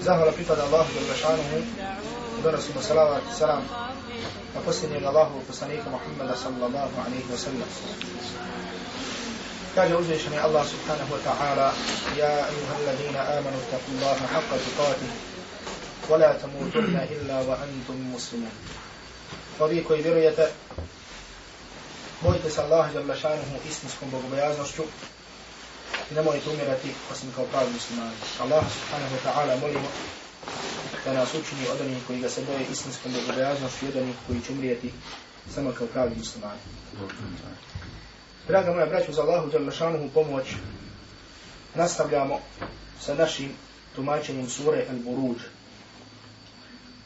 Zahvala 0.00 0.32
pripada 0.32 0.64
Allahu 0.64 0.88
jalla 0.96 1.12
Lešanuhu, 1.12 1.58
Donosimo 2.42 2.82
salavat 2.82 3.22
i 3.32 3.36
salam 3.38 3.62
na 4.54 4.60
posljednjeg 4.64 5.04
Allahu 5.04 5.40
poslanika 5.46 5.90
Muhammada 5.90 6.36
sallallahu 6.36 6.96
alaihi 7.06 7.28
wa 7.30 7.36
sallam. 7.36 7.68
Kaže 9.74 9.96
uzvišeni 9.96 10.38
Allah 10.38 10.64
subhanahu 10.66 11.12
wa 11.12 11.20
ta'ala 11.24 11.72
Ja 12.16 12.32
ayuhal 12.48 12.80
alladhina 12.80 13.20
amanu 13.38 13.60
taku 13.70 13.92
Allaha 14.00 14.24
haqqa 14.34 14.56
tukatih 14.64 15.12
wa 16.08 16.16
la 16.16 16.32
tamutunna 16.34 17.04
illa 17.04 17.36
wa 17.44 17.60
antum 17.60 18.00
muslimun. 18.12 18.50
Pa 19.58 19.64
Ovi 19.64 19.84
koji 19.84 20.02
vjerujete 20.02 20.48
bojite 22.22 22.50
se 22.50 22.60
Allaha 22.62 22.92
jalla 22.92 23.14
Lešanuhu 23.14 23.60
istinskom 23.68 24.10
bogobojaznošću 24.10 24.82
i 26.10 26.14
nemojte 26.14 26.50
umirati 26.50 26.88
osim 27.12 27.32
kao 27.36 27.44
pravi 27.44 27.70
muslimani. 27.72 28.16
Allah 28.40 28.64
subhanahu 28.76 29.14
wa 29.14 29.22
ta'ala 29.26 29.60
molimo 29.60 29.88
da 31.04 31.12
nas 31.12 31.34
učini 31.34 31.68
od 31.72 31.80
onih 31.80 31.98
koji 32.06 32.20
ga 32.20 32.28
se 32.28 32.42
boje 32.44 32.66
istinskom 32.72 33.12
bogobojaznošću 33.12 33.84
i 33.84 33.88
od 33.88 33.96
onih 33.96 34.14
koji 34.26 34.40
će 34.40 34.52
umrijeti 34.52 34.92
samo 35.54 35.72
kao 35.72 35.86
pravi 35.86 36.14
muslimani. 36.16 36.60
Draga 38.48 38.72
moja 38.72 38.86
braću, 38.86 39.12
za 39.12 39.22
Allahu 39.22 39.50
Đalešanuhu 39.50 40.08
pomoć 40.14 40.46
nastavljamo 41.74 42.40
sa 43.00 43.14
našim 43.14 43.52
tumačenjem 43.94 44.48
sure 44.48 44.86
Al-Buruđ. 44.90 45.38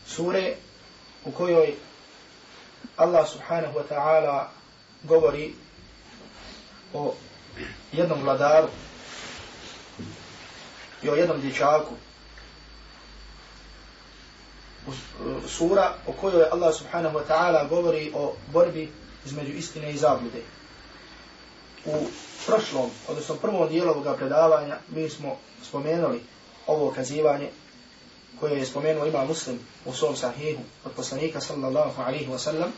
Sure 0.07 0.55
u 1.24 1.30
kojoj 1.30 1.74
Allah 2.96 3.29
subhanahu 3.29 3.79
wa 3.79 3.84
ta'ala 3.91 4.45
govori 5.02 5.55
o 6.95 7.15
jednom 7.93 8.23
vladaru 8.23 8.68
i 11.05 11.09
o 11.09 11.15
jednom 11.15 11.41
dječaku. 11.41 11.95
E, 14.89 14.91
sura 15.49 15.95
o 16.07 16.13
kojoj 16.13 16.45
Allah 16.53 16.75
subhanahu 16.75 17.19
wa 17.19 17.24
ta'ala 17.29 17.69
govori 17.69 18.13
o 18.15 18.35
borbi 18.52 18.93
između 19.27 19.52
istine 19.52 19.93
i 19.93 19.96
zablude. 19.96 20.43
U 21.85 22.07
prošlom, 22.46 22.91
odnosno 23.09 23.35
prvom 23.35 23.69
dijelu 23.69 23.91
ovoga 23.91 24.15
predavanja, 24.15 24.79
mi 24.88 25.11
smo 25.11 25.37
spomenuli 25.63 26.21
ovo 26.66 26.91
kazivanje 26.91 27.51
koje 28.41 28.59
je 28.59 28.66
spomenuo 28.66 29.07
ima 29.07 29.24
muslim 29.24 29.61
u 29.85 29.93
svom 29.93 30.16
sahihu 30.16 30.63
od 30.85 30.93
poslanika 30.93 31.41
sallallahu 31.41 32.02
alaihi 32.02 32.30
wa 32.30 32.39
sallam 32.39 32.73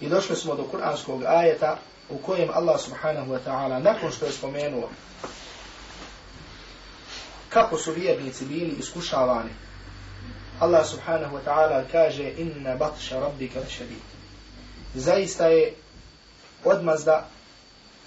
i 0.00 0.08
došli 0.08 0.36
smo 0.36 0.54
do 0.54 0.64
kuranskog 0.64 1.22
ajeta 1.22 1.78
u 2.10 2.18
kojem 2.18 2.48
Allah 2.52 2.80
subhanahu 2.80 3.32
wa 3.32 3.38
ta'ala 3.46 3.82
nakon 3.82 4.12
što 4.12 4.26
je 4.26 4.32
spomenuo 4.32 4.88
kako 7.58 7.78
su 7.78 7.92
vjernici 7.92 8.44
bili 8.44 8.74
iskušavani. 8.78 9.50
Allah 10.60 10.86
subhanahu 10.86 11.36
wa 11.36 11.42
ta'ala 11.46 11.84
kaže 11.92 12.32
inna 12.36 12.76
batša 12.76 13.20
rabbika 13.20 13.60
šedid 13.70 14.18
zaista 14.94 15.46
je 15.46 15.74
odmazda 16.64 17.26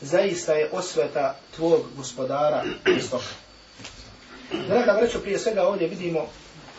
zaista 0.01 0.53
je 0.53 0.69
osveta 0.71 1.35
tvog 1.55 1.81
gospodara 1.97 2.63
istoka. 2.97 3.33
Draga 4.67 4.91
vreću 4.91 5.21
prije 5.21 5.39
svega 5.39 5.67
ovdje 5.67 5.87
vidimo 5.87 6.19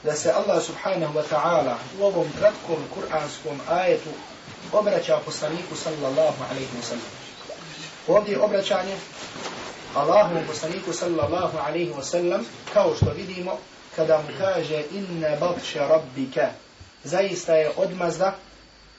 da 0.04 0.14
se 0.14 0.32
Allah 0.32 0.62
subhanahu 0.62 1.18
wa 1.18 1.22
ta'ala 1.30 1.74
u 2.00 2.04
ovom 2.04 2.26
kratkom 2.38 2.76
kuranskom 2.94 3.60
ajetu 3.68 4.10
obraća 4.72 5.20
poslaniku 5.24 5.76
sallallahu 5.76 6.44
alaihi 6.50 6.76
wa 6.80 6.82
sallam. 6.82 7.10
Ovdje 8.08 8.40
obraćanje 8.40 8.96
Allahovom 9.95 10.43
poslaniku 10.47 10.93
sallallahu 10.93 11.57
alaihi 11.57 11.91
wa 11.91 12.03
sallam 12.03 12.45
kao 12.73 12.95
što 12.95 13.11
vidimo 13.17 13.57
kada 13.95 14.17
mu 14.17 14.27
kaže 14.37 14.83
inna 14.91 15.35
batše 15.39 15.79
rabbika 15.79 16.49
zaista 17.03 17.53
je 17.53 17.71
odmazda 17.77 18.35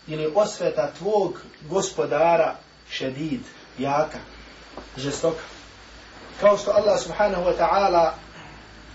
ili 0.06 0.32
osveta 0.34 0.90
tvog 0.98 1.40
gospodara 1.68 2.56
šedid, 2.90 3.40
jaka, 3.78 4.18
žestoka. 4.96 5.42
Kao 6.40 6.58
što 6.58 6.70
Allah 6.70 7.00
subhanahu 7.00 7.44
wa 7.44 7.56
ta'ala 7.58 8.10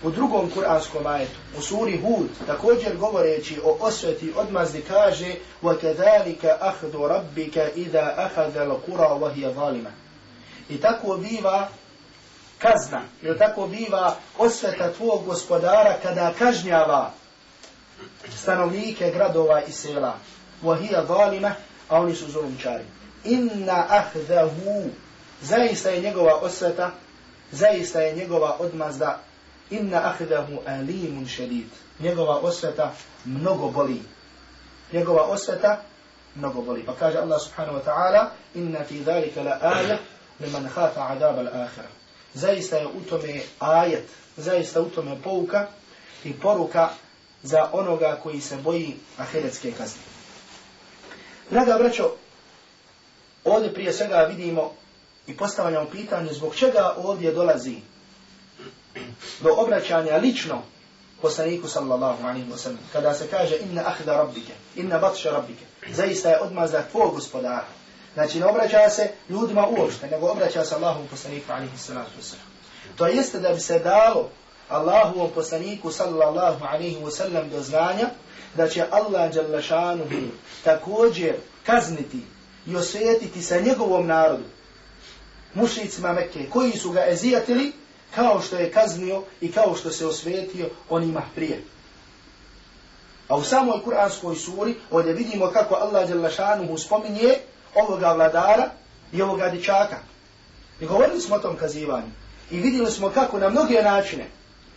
u 0.02 0.10
drugom 0.10 0.50
kuranskom 0.50 1.06
ajetu, 1.06 1.38
u 1.58 1.62
suri 1.62 2.00
Hud, 2.00 2.28
također 2.46 2.96
govoreći 2.96 3.60
o 3.64 3.76
osveti 3.80 4.32
odmazdi 4.36 4.82
kaže 4.82 5.34
وَكَذَلِكَ 5.62 6.44
أَخْدُ 6.44 6.94
رَبِّكَ 6.94 7.56
إِذَا 7.76 8.26
أَخَذَ 8.26 8.56
الْقُرَى 8.56 9.08
وَهِيَ 9.20 9.54
ظَالِمًا 9.54 9.90
I 10.68 10.80
tako 10.80 11.16
biva 11.16 11.68
kazna, 12.59 13.01
ili 13.21 13.37
tako 13.37 13.67
biva 13.67 14.15
osveta 14.37 14.93
tvog 14.93 15.25
gospodara 15.25 15.95
kada 16.03 16.33
kažnjava 16.39 17.11
stanovnike 18.37 19.11
gradova 19.11 19.61
i 19.61 19.71
sela. 19.71 20.15
وَهِيَ 20.63 21.07
ظَالِمًا 21.07 21.51
A 21.89 21.99
oni 21.99 22.15
su 22.15 22.31
zulumčari. 22.31 22.83
Inna 23.23 23.85
ahdahu 23.89 24.89
Zaista 25.41 25.89
je 25.89 26.01
njegova 26.01 26.35
osveta, 26.35 26.91
zaista 27.51 28.01
je 28.01 28.15
njegova 28.15 28.55
odmazda 28.59 29.19
inna 29.69 29.97
ahdahu 29.97 30.59
alimun 30.67 31.27
šedid. 31.27 31.67
Njegova 31.99 32.39
osveta 32.39 32.91
mnogo 33.25 33.67
boli. 33.67 34.01
Njegova 34.93 35.23
osveta 35.23 35.81
mnogo 36.35 36.61
boli. 36.61 36.85
Pa 36.85 36.93
kaže 36.93 37.17
Allah 37.17 37.41
subhanahu 37.41 37.77
wa 37.77 37.83
ta'ala 37.83 38.25
inna 38.55 38.83
fi 38.83 38.99
dhalika 38.99 39.43
la 39.43 39.59
aja 39.61 39.97
hafa 40.75 41.01
adab 41.01 41.37
al 41.37 41.47
akhira. 41.47 41.98
Zaista 42.33 42.77
je 42.77 42.87
u 42.87 43.01
tome 43.09 43.41
ajet, 43.59 44.07
zaista 44.37 44.81
u 44.81 44.89
tome 44.89 45.17
pouka 45.23 45.67
i 46.23 46.33
poruka 46.33 46.89
za 47.43 47.69
onoga 47.71 48.19
koji 48.23 48.41
se 48.41 48.57
boji 48.57 48.95
ahiretske 49.17 49.71
kazne. 49.71 50.01
Draga 51.49 51.77
braćo, 51.77 52.11
ovdje 53.43 53.73
prije 53.73 53.93
svega 53.93 54.17
vidimo 54.17 54.71
i 55.27 55.37
postavljamo 55.37 55.89
pitanje 55.89 56.33
zbog 56.33 56.55
čega 56.55 56.93
ovdje 56.97 57.31
dolazi 57.31 57.75
do 59.41 59.53
obraćanja 59.57 60.17
lično 60.17 60.61
poslaniku 61.21 61.67
sallallahu 61.67 62.23
alaihi 62.27 62.51
wa 62.51 62.57
sallam, 62.57 62.79
kada 62.93 63.13
se 63.13 63.27
kaže 63.27 63.57
inna 63.57 63.83
ahda 63.85 64.17
rabbike, 64.17 64.53
inna 64.75 64.99
batša 64.99 65.31
rabbike, 65.31 65.65
zaista 65.91 66.29
je 66.29 66.41
odmazda 66.41 66.87
tvoj 66.91 67.09
gospodara. 67.11 67.78
Znači 68.13 68.39
ne 68.39 68.45
obraća 68.45 68.89
se 68.89 69.11
ljudima 69.29 69.67
uopšte, 69.67 70.07
nego 70.07 70.27
obraća 70.27 70.65
se 70.65 70.75
Allahom 70.75 71.07
poslaniku 71.07 71.51
alihi 71.51 71.77
salatu 71.77 72.11
wa. 72.21 72.35
To 72.95 73.07
jeste 73.07 73.39
da 73.39 73.49
bi 73.49 73.59
se 73.59 73.79
dalo 73.79 74.29
Allahovom 74.69 75.31
poslaniku 75.35 75.91
sallallahu 75.91 76.65
alihi 76.65 76.97
wasallam 76.97 77.49
do 77.49 77.61
znanja, 77.61 78.09
da 78.55 78.67
će 78.67 78.85
Allah 78.91 79.35
jalla 79.35 79.61
šanuhu 79.61 80.27
također 80.63 81.35
kazniti 81.65 82.19
i 82.67 82.75
osvetiti 82.75 83.41
sa 83.41 83.59
njegovom 83.59 84.07
narodu, 84.07 84.43
mušicima 85.53 86.13
Mekke, 86.13 86.49
koji 86.49 86.71
su 86.71 86.91
ga 86.91 87.05
ezijatili, 87.07 87.71
kao 88.15 88.41
što 88.41 88.55
je 88.55 88.71
kaznio 88.71 89.23
i 89.41 89.51
kao 89.51 89.75
što 89.75 89.91
se 89.91 90.05
osvetio 90.05 90.69
onima 90.89 91.21
prije. 91.35 91.63
A 93.27 93.35
u 93.37 93.43
samoj 93.43 93.83
kuranskoj 93.83 94.35
suri 94.35 94.75
ovdje 94.91 95.13
vidimo 95.13 95.51
kako 95.51 95.75
Allah 95.75 96.07
Đelešanuhu 96.07 96.77
spominje 96.77 97.37
ovoga 97.75 98.13
vladara 98.13 98.69
i 99.13 99.21
ovoga 99.21 99.49
dječaka. 99.49 99.97
I 100.79 100.85
govorili 100.85 101.21
smo 101.21 101.35
o 101.35 101.39
tom 101.39 101.57
kazivanju. 101.57 102.11
I 102.51 102.59
vidjeli 102.59 102.91
smo 102.91 103.09
kako 103.09 103.39
na 103.39 103.49
mnoge 103.49 103.81
načine 103.83 104.25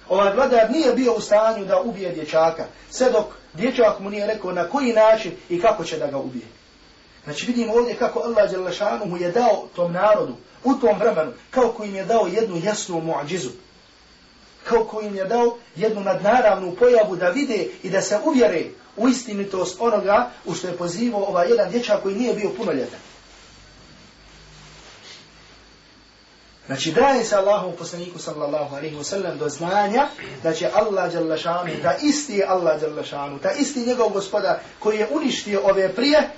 ovaj 0.09 0.35
vladar 0.35 0.71
nije 0.71 0.95
bio 0.95 1.15
u 1.15 1.21
stanju 1.21 1.65
da 1.65 1.81
ubije 1.81 2.13
dječaka. 2.13 2.65
Sve 2.91 3.11
dok 3.11 3.25
dječak 3.53 4.01
mu 4.01 4.11
nije 4.11 4.27
rekao 4.27 4.53
na 4.53 4.69
koji 4.69 4.93
način 4.93 5.33
i 5.49 5.61
kako 5.61 5.85
će 5.85 5.99
da 5.99 6.07
ga 6.07 6.19
ubije. 6.19 6.47
Znači 7.25 7.47
vidimo 7.47 7.75
ovdje 7.75 7.95
kako 7.95 8.21
Allah 8.21 8.51
Đelešanuhu 8.51 9.17
je 9.17 9.31
dao 9.31 9.69
tom 9.77 9.93
narodu 9.93 10.37
u 10.65 10.75
tom 10.75 10.99
vremenu, 10.99 11.33
kao 11.51 11.69
koji 11.69 11.89
im 11.89 11.95
je 11.95 12.05
dao 12.05 12.27
jednu 12.27 12.61
jasnu 12.65 13.01
muadžizu, 13.01 13.51
kao 14.65 15.00
im 15.03 15.17
je 15.17 15.25
dao 15.25 15.56
jednu 15.77 16.00
nadnaravnu 16.00 16.75
pojavu 16.78 17.17
da 17.17 17.28
vide 17.28 17.67
i 17.82 17.91
da 17.91 18.03
se 18.03 18.19
uvjere 18.25 18.64
u 18.97 19.09
istinitost 19.09 19.76
onoga 19.81 20.31
u 20.44 20.55
što 20.55 20.67
je 20.67 20.76
pozivao 20.76 21.25
ovaj 21.25 21.49
jedan 21.49 21.70
dječak 21.70 22.03
koji 22.03 22.14
nije 22.14 22.35
bio 22.35 22.50
punoljetan. 22.50 22.99
Znači 26.67 26.93
daje 26.93 27.25
se 27.25 27.37
Allahu 27.37 27.73
poslaniku 27.76 28.19
sallallahu 28.19 28.76
alaihi 28.76 28.97
wa 28.97 29.05
sallam 29.05 29.38
do 29.38 29.49
znanja 29.49 30.09
da 30.43 30.53
će 30.53 30.70
Allah 30.75 31.14
jalla 31.14 31.37
šanu, 31.37 31.70
da 31.82 31.97
isti 32.03 32.43
Allah 32.47 32.82
jalla 32.82 33.05
šanu, 33.05 33.38
da 33.38 33.50
isti 33.50 33.81
njegov 33.87 34.09
gospoda 34.09 34.61
koji 34.79 34.99
je 34.99 35.09
uništio 35.11 35.61
ove 35.64 35.94
prije, 35.94 36.31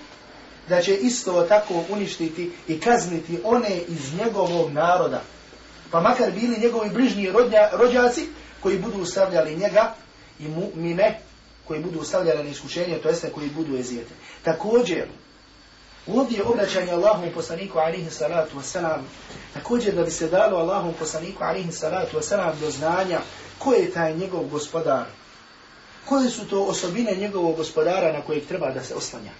da 0.68 0.82
će 0.82 0.96
isto 0.96 1.42
tako 1.42 1.74
uništiti 1.88 2.52
i 2.68 2.80
kazniti 2.80 3.40
one 3.44 3.76
iz 3.88 4.14
njegovog 4.18 4.72
naroda. 4.72 5.22
Pa 5.90 6.00
makar 6.00 6.30
bili 6.30 6.58
njegovi 6.60 6.90
bližnji 6.90 7.30
rodnja, 7.30 7.68
rođaci 7.72 8.28
koji 8.60 8.78
budu 8.78 9.02
ustavljali 9.02 9.56
njega 9.56 9.94
i 10.38 10.48
mu'mine 10.48 11.12
koji 11.68 11.80
budu 11.80 12.00
ustavljali 12.00 12.44
na 12.44 12.50
iskušenje, 12.50 12.98
to 12.98 13.08
jeste 13.08 13.30
koji 13.30 13.48
budu 13.48 13.76
ezijete. 13.76 14.14
Također, 14.42 15.08
ovdje 16.06 16.44
obraćanje 16.44 16.92
Allahom 16.92 17.30
poslaniku 17.34 17.78
alihi 17.78 18.10
salatu 18.10 18.58
wasalam, 18.58 19.00
također 19.54 19.94
da 19.94 20.02
bi 20.02 20.10
se 20.10 20.28
dalo 20.28 20.58
Allahom 20.58 20.94
poslaniku 20.98 21.44
alihi 21.44 21.72
salatu 21.72 22.16
wasalam 22.16 22.52
do 22.60 22.70
znanja 22.70 23.20
ko 23.58 23.72
je 23.72 23.90
taj 23.90 24.16
njegov 24.16 24.44
gospodar? 24.44 25.04
Koje 26.04 26.30
su 26.30 26.48
to 26.48 26.62
osobine 26.62 27.16
njegovog 27.16 27.56
gospodara 27.56 28.12
na 28.12 28.22
kojeg 28.22 28.46
treba 28.46 28.70
da 28.70 28.84
se 28.84 28.94
oslanja? 28.94 29.32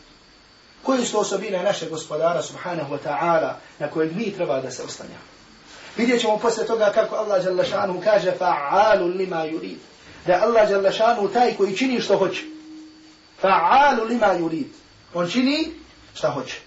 Koje 0.83 1.05
su 1.05 1.13
to 1.13 1.19
osobine 1.19 1.63
našeg 1.63 1.91
gospodara, 1.91 2.43
subhanahu 2.43 2.95
wa 2.95 2.99
ta'ala, 3.05 3.53
na 3.79 3.91
kojeg 3.91 4.17
mi 4.17 4.33
treba 4.33 4.61
da 4.61 4.71
se 4.71 4.83
oslanjamo. 4.83 5.34
Vidjet 5.97 6.21
ćemo 6.21 6.39
poslije 6.39 6.67
toga 6.67 6.93
kako 6.95 7.17
Allah 7.17 7.45
Đalešanu 7.45 8.01
kaže 8.05 8.33
fa'alu 8.41 9.17
lima 9.17 9.47
yurid. 9.47 9.77
Da 10.27 10.41
Allah 10.43 10.69
Đalešanu 10.69 11.29
taj 11.29 11.55
koji 11.57 11.77
čini 11.77 12.01
što 12.01 12.17
hoće. 12.17 12.43
Fa'alu 13.43 14.09
lima 14.09 14.39
yurid. 14.39 14.67
On 15.15 15.29
čini 15.29 15.71
što 16.15 16.31
hoće. 16.31 16.61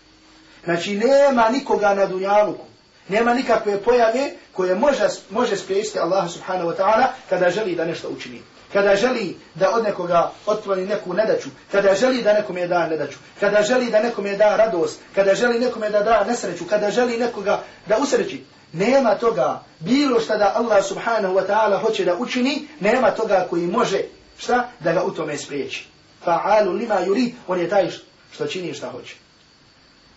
Znači 0.64 0.96
nema 0.96 1.50
nikoga 1.50 1.94
na 1.94 2.06
dunjaluku. 2.06 2.66
Nema 3.10 3.34
nikakve 3.34 3.84
pojave 3.84 4.32
koje 4.54 4.76
može, 4.76 5.08
može 5.30 5.58
spriječiti 5.58 6.00
Allah 6.00 6.32
subhanahu 6.32 6.70
wa 6.70 6.76
ta'ala 6.78 7.06
kada 7.30 7.50
želi 7.50 7.76
da 7.76 7.86
nešto 7.86 8.10
učini. 8.10 8.42
Kada 8.74 8.96
želi 8.96 9.36
da 9.56 9.76
od 9.76 9.84
nekoga 9.84 10.32
otkloni 10.46 10.86
neku 10.86 11.14
nedaću, 11.14 11.50
kada 11.72 11.96
želi 11.96 12.24
da 12.24 12.34
nekome 12.34 12.68
da 12.68 12.88
nedaću, 12.88 13.18
kada 13.40 13.64
želi 13.64 13.92
da 13.92 14.04
nekome 14.04 14.36
da 14.36 14.56
radost, 14.56 15.00
kada 15.16 15.36
želi 15.36 15.60
nekome 15.60 15.90
da 15.90 16.04
da 16.04 16.24
nesreću, 16.24 16.66
kada 16.66 16.92
želi 16.92 17.18
nekoga 17.18 17.64
da 17.88 17.98
usreći, 17.98 18.44
nema 18.78 19.16
toga 19.16 19.64
bilo 19.80 20.20
šta 20.20 20.38
da 20.38 20.54
Allah 20.56 20.86
subhanahu 20.86 21.36
wa 21.36 21.48
ta'ala 21.48 21.82
hoće 21.82 22.06
da 22.06 22.16
učini, 22.16 22.68
nema 22.80 23.12
toga 23.12 23.48
koji 23.50 23.68
može 23.68 24.02
šta 24.38 24.70
da 24.80 24.94
ga 24.94 25.04
u 25.04 25.12
tome 25.12 25.38
spriječi. 25.38 25.88
Fa'alu 26.26 26.78
lima 26.78 26.96
yuri, 27.06 27.32
on 27.48 27.60
je 27.60 27.70
taj 27.70 27.90
što 28.32 28.48
čini 28.48 28.74
šta 28.74 28.90
hoće. 28.90 29.16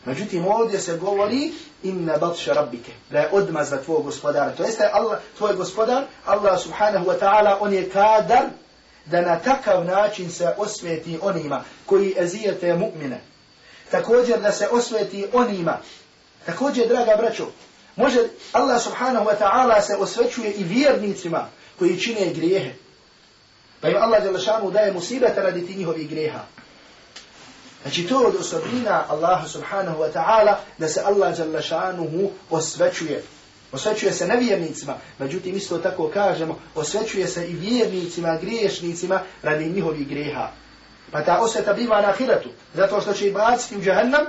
Međutim, 0.05 0.47
ovdje 0.47 0.81
se 0.81 0.97
govori 0.97 1.53
inna 1.83 2.17
batša 2.17 2.53
rabbike, 2.53 2.93
da 3.11 3.19
je 3.19 3.29
odmazda 3.33 3.83
tvoj 3.83 4.03
gospodar. 4.03 4.57
To 4.57 4.62
jeste 4.62 4.89
Allah, 4.93 5.19
tvoj 5.39 5.55
gospodar, 5.55 6.05
Allah 6.27 6.61
subhanahu 6.61 7.07
wa 7.07 7.19
ta'ala, 7.21 7.57
on 7.61 7.73
je 7.73 7.91
kadar 7.91 8.45
da 9.07 9.21
na 9.21 9.39
takav 9.39 9.85
način 9.85 10.31
se 10.31 10.55
osveti 10.57 11.19
onima 11.23 11.65
koji 11.87 12.15
ezijete 12.19 12.67
mu'mine. 12.67 13.17
Također 13.91 14.41
da 14.41 14.53
se 14.53 14.69
osveti 14.69 15.27
onima. 15.33 15.79
Također, 16.47 16.89
draga 16.89 17.17
braćo, 17.17 17.47
može 18.00 18.19
Allah 18.52 18.82
subhanahu 18.82 19.26
wa 19.26 19.37
ta'ala 19.41 19.81
se 19.81 19.97
osvećuje 19.97 20.52
i 20.52 20.64
vjernicima 20.64 21.49
koji 21.79 22.00
čine 22.00 22.32
grijehe. 22.35 22.73
Pa 23.81 23.88
im 23.88 23.97
Allah 23.97 24.23
daje 24.73 24.93
musibete 24.93 25.41
radi 25.41 25.67
ti 25.67 25.75
njihovih 25.75 26.08
grijeha. 26.08 26.41
Znači 27.82 28.06
to 28.06 28.19
od 28.19 28.37
osobina 28.41 29.05
Allaha 29.08 29.49
subhanahu 29.49 30.02
wa 30.02 30.12
ta'ala 30.12 30.55
da 30.79 30.88
se 30.88 31.00
Allah 31.00 31.38
jalla 31.38 32.02
osvećuje. 32.50 33.23
Osvećuje 33.73 34.12
se 34.12 34.26
nevjernicima, 34.26 34.94
međutim 35.19 35.56
isto 35.56 35.79
tako 35.79 36.08
kažemo, 36.08 36.58
osvećuje 36.75 37.29
se 37.29 37.49
i 37.50 37.55
vjernicima, 37.55 38.38
griješnicima 38.41 39.20
radi 39.43 39.69
njihovih 39.69 40.08
greha. 40.08 40.50
Pa 41.11 41.25
ta 41.25 41.38
osveta 41.41 41.73
biva 41.73 42.02
na 42.02 42.08
ahiretu, 42.08 42.49
zato 42.75 43.00
što 43.00 43.12
će 43.12 43.29
i 43.29 43.32
baciti 43.32 43.76
u 43.76 43.82
džahannam 43.82 44.26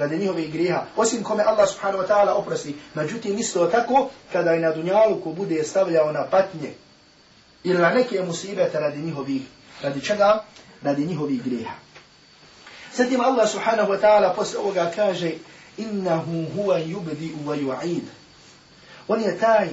radi 0.00 0.18
njihovih 0.18 0.52
greha. 0.52 0.84
Osim 0.96 1.22
kome 1.22 1.44
Allah 1.44 1.68
subhanahu 1.68 2.02
wa 2.02 2.08
ta'ala 2.08 2.34
oprosti. 2.34 2.74
Međutim 2.94 3.38
isto 3.38 3.66
tako, 3.66 4.10
kada 4.32 4.50
je 4.50 4.60
na 4.60 4.72
dunjalu 4.72 5.20
ko 5.20 5.32
bude 5.32 5.64
stavljao 5.64 6.12
na 6.12 6.26
patnje 6.30 6.72
ili 7.64 7.78
na 7.78 7.90
neke 7.90 8.22
musibete 8.22 8.80
radi 8.80 8.98
njihovih, 8.98 9.42
radi 9.82 10.00
čega? 10.00 10.44
Radi 10.82 11.06
njihovih 11.06 11.42
greha. 11.42 11.74
Zatim 12.94 13.20
Allah 13.20 13.48
subhanahu 13.50 13.92
wa 13.92 14.00
ta'ala 14.00 14.34
posle 14.34 14.58
ovoga 14.58 14.90
kaže 14.96 15.32
innahu 15.76 16.46
huwa 16.56 16.78
yubdi 16.78 17.32
wa 17.46 17.56
yu'id. 17.56 18.02
On 19.08 19.20
je 19.20 19.38
taj 19.38 19.68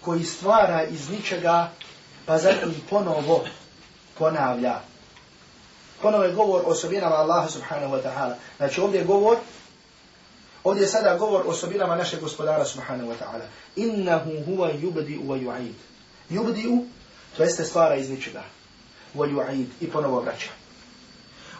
koji 0.00 0.24
stvara 0.24 0.84
iz 0.84 1.08
ničega 1.08 1.70
pa 2.26 2.38
zatim 2.38 2.74
ponovo 2.90 3.44
ponavlja. 4.18 4.80
Ponovo 6.02 6.24
je 6.24 6.32
govor 6.32 6.62
o 6.66 6.70
osobinama 6.70 7.14
Allaha 7.14 7.48
subhanahu 7.48 7.94
wa 7.94 8.02
ta'ala. 8.02 8.34
Znači 8.56 8.80
ovdje 8.80 8.98
je 8.98 9.04
govor 9.04 9.36
Ovdje 10.64 10.82
je 10.82 10.88
sada 10.88 11.16
govor 11.16 11.42
o 11.46 11.50
osobinama 11.50 11.96
našeg 11.96 12.20
gospodara 12.20 12.64
subhanahu 12.64 13.10
wa 13.10 13.14
ta'ala. 13.14 13.44
Innahu 13.76 14.30
huwa 14.46 14.70
yubdi 14.72 15.18
wa 15.18 15.36
yu'id. 15.36 15.74
Yubdi 16.30 16.84
to 17.36 17.42
jeste 17.42 17.64
stvara 17.64 17.96
iz 17.96 18.10
ničega. 18.10 18.42
Wa 19.14 19.26
yu'id 19.28 19.66
i 19.80 19.90
ponovo 19.90 20.20
vraća. 20.20 20.50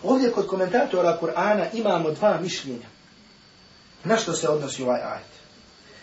Ovdje 0.02 0.32
kod 0.32 0.46
komentatora 0.46 1.19
Kur'ana 1.20 1.66
imamo 1.72 2.10
dva 2.10 2.38
mišljenja. 2.40 2.87
Na 4.04 4.16
što 4.16 4.32
se 4.32 4.48
odnosi 4.48 4.82
ovaj 4.82 5.00
ajet? 5.00 5.34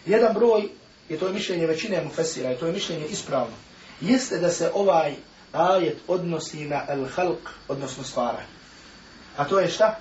Jedan 0.06 0.34
broj, 0.34 0.70
je 1.10 1.20
to 1.20 1.30
mišljenje 1.30 1.68
većine 1.68 2.04
mufesira, 2.04 2.52
i 2.52 2.58
to 2.58 2.66
je 2.66 2.74
mišljenje 2.74 3.06
ispravno, 3.06 3.56
jeste 4.02 4.38
da 4.38 4.50
se 4.50 4.72
ovaj 4.74 5.16
ajet 5.54 5.98
odnosi 6.08 6.66
na 6.66 6.86
al-halq, 6.90 7.50
odnosno 7.68 8.04
stvara. 8.04 8.44
A 9.38 9.46
to 9.46 9.60
je 9.60 9.68
šta? 9.68 9.96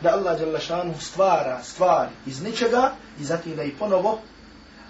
Da 0.00 0.10
Allah 0.10 0.38
Đalešanu 0.38 0.94
stvara 1.00 1.62
stvari 1.62 2.10
iz 2.26 2.42
ničega 2.42 2.92
i 3.20 3.24
zatim 3.24 3.56
da 3.56 3.62
i 3.62 3.72
ponovo, 3.78 4.18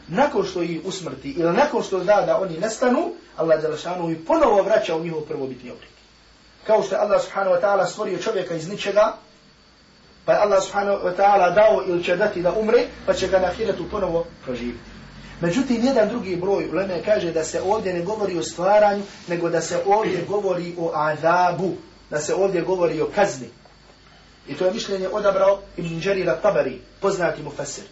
nakon 0.08 0.44
što 0.44 0.62
ih 0.62 0.80
usmrti 0.84 1.30
ili 1.30 1.52
nakon 1.52 1.82
što 1.82 1.98
da 1.98 2.22
da 2.26 2.40
oni 2.40 2.58
nestanu, 2.58 3.12
Allah 3.36 3.62
Đalešanu 3.62 4.10
ih 4.10 4.18
ponovo 4.26 4.62
vraća 4.62 4.96
u 4.96 5.02
njihov 5.02 5.20
prvobitni 5.20 5.70
oblik 5.70 5.96
kao 6.66 6.82
što 6.82 6.94
je 6.94 7.00
Allah 7.00 7.22
subhanahu 7.22 7.56
wa 7.56 7.60
ta'ala 7.60 7.86
stvorio 7.86 8.18
čovjeka 8.18 8.54
iz 8.54 8.68
ničega, 8.68 9.14
pa 10.24 10.32
je 10.32 10.38
Allah 10.38 10.62
subhanahu 10.62 11.06
wa 11.06 11.16
ta'ala 11.16 11.54
dao 11.54 11.82
ili 11.86 12.04
će 12.04 12.16
dati 12.16 12.42
da 12.42 12.52
umre, 12.52 12.86
pa 13.06 13.14
će 13.14 13.28
ga 13.28 13.38
na 13.38 13.48
hiretu 13.48 13.84
ponovo 13.90 14.24
proživiti. 14.44 14.95
Međutim, 15.40 15.84
jedan 15.84 16.08
drugi 16.08 16.36
broj 16.36 16.68
uleme 16.68 17.02
kaže 17.04 17.32
da 17.32 17.44
se 17.44 17.62
ovdje 17.62 17.94
ne 17.94 18.02
govori 18.02 18.38
o 18.38 18.42
stvaranju, 18.42 19.02
nego 19.28 19.48
da 19.48 19.60
se 19.60 19.82
ovdje 19.86 20.24
govori 20.28 20.74
o 20.78 20.92
adabu, 20.94 21.74
da 22.10 22.20
se 22.20 22.34
ovdje 22.34 22.62
govori 22.62 23.00
o 23.00 23.10
kazni. 23.14 23.48
I 24.48 24.54
to 24.54 24.64
je 24.64 24.72
mišljenje 24.72 25.08
odabrao 25.08 25.60
Ibn 25.76 26.00
Đerira 26.00 26.36
Tabari, 26.36 26.80
poznati 27.00 27.42
mu 27.42 27.50
fesir. 27.50 27.84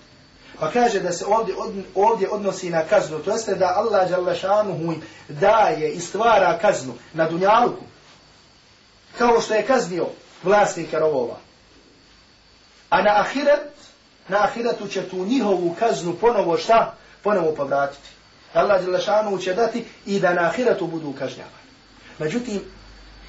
Pa 0.61 0.71
kaže 0.71 1.01
da 1.01 1.13
se 1.13 1.27
ovdje, 1.27 1.55
od, 1.57 1.73
ovdje 1.95 2.29
odnosi 2.31 2.71
na 2.71 2.83
kaznu, 2.83 3.19
to 3.19 3.33
jeste 3.33 3.55
da 3.55 3.75
Allah 3.77 4.09
daje 5.29 5.93
i 5.93 6.01
stvara 6.01 6.59
kaznu 6.59 6.93
na 7.13 7.29
dunjaluku, 7.29 7.85
kao 9.19 9.41
što 9.41 9.55
je 9.55 9.67
kaznio 9.67 10.07
vlasnika 10.43 10.99
rovova. 10.99 11.37
A 12.91 13.03
na 13.03 13.21
ahiret, 13.21 13.73
na 14.29 14.45
ahiretu 14.45 14.89
će 14.89 15.09
tu 15.09 15.25
njihovu 15.25 15.77
kaznu 15.79 16.13
ponovo 16.13 16.59
šta? 16.59 16.95
Ponovo 17.25 17.55
povratiti. 17.55 18.09
Allah 18.55 18.85
Đelešanu 18.85 19.39
će 19.39 19.55
dati 19.55 19.85
i 20.07 20.21
da 20.21 20.35
na 20.35 20.43
ahiretu 20.43 20.87
budu 20.87 21.13
kažnjavani. 21.13 21.71
Međutim, 22.19 22.61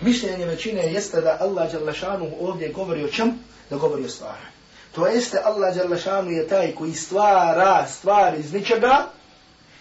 mišljenje 0.01 0.45
većine 0.45 0.93
jeste 0.93 1.21
da 1.21 1.37
Allah 1.39 1.71
Đelešanu 1.71 2.31
ovdje 2.39 2.69
govori 2.69 3.03
o 3.03 3.07
čem? 3.07 3.39
Da 3.69 3.77
govori 3.77 4.05
o 4.05 4.09
stvaranju. 4.09 4.55
To 4.95 5.07
jeste 5.07 5.41
Allah 5.43 5.75
Đelešanu 5.75 6.31
je 6.31 6.47
taj 6.47 6.75
koji 6.75 6.93
stvara 6.93 7.85
stvari 7.87 8.39
iz 8.39 8.53
ničega 8.53 9.05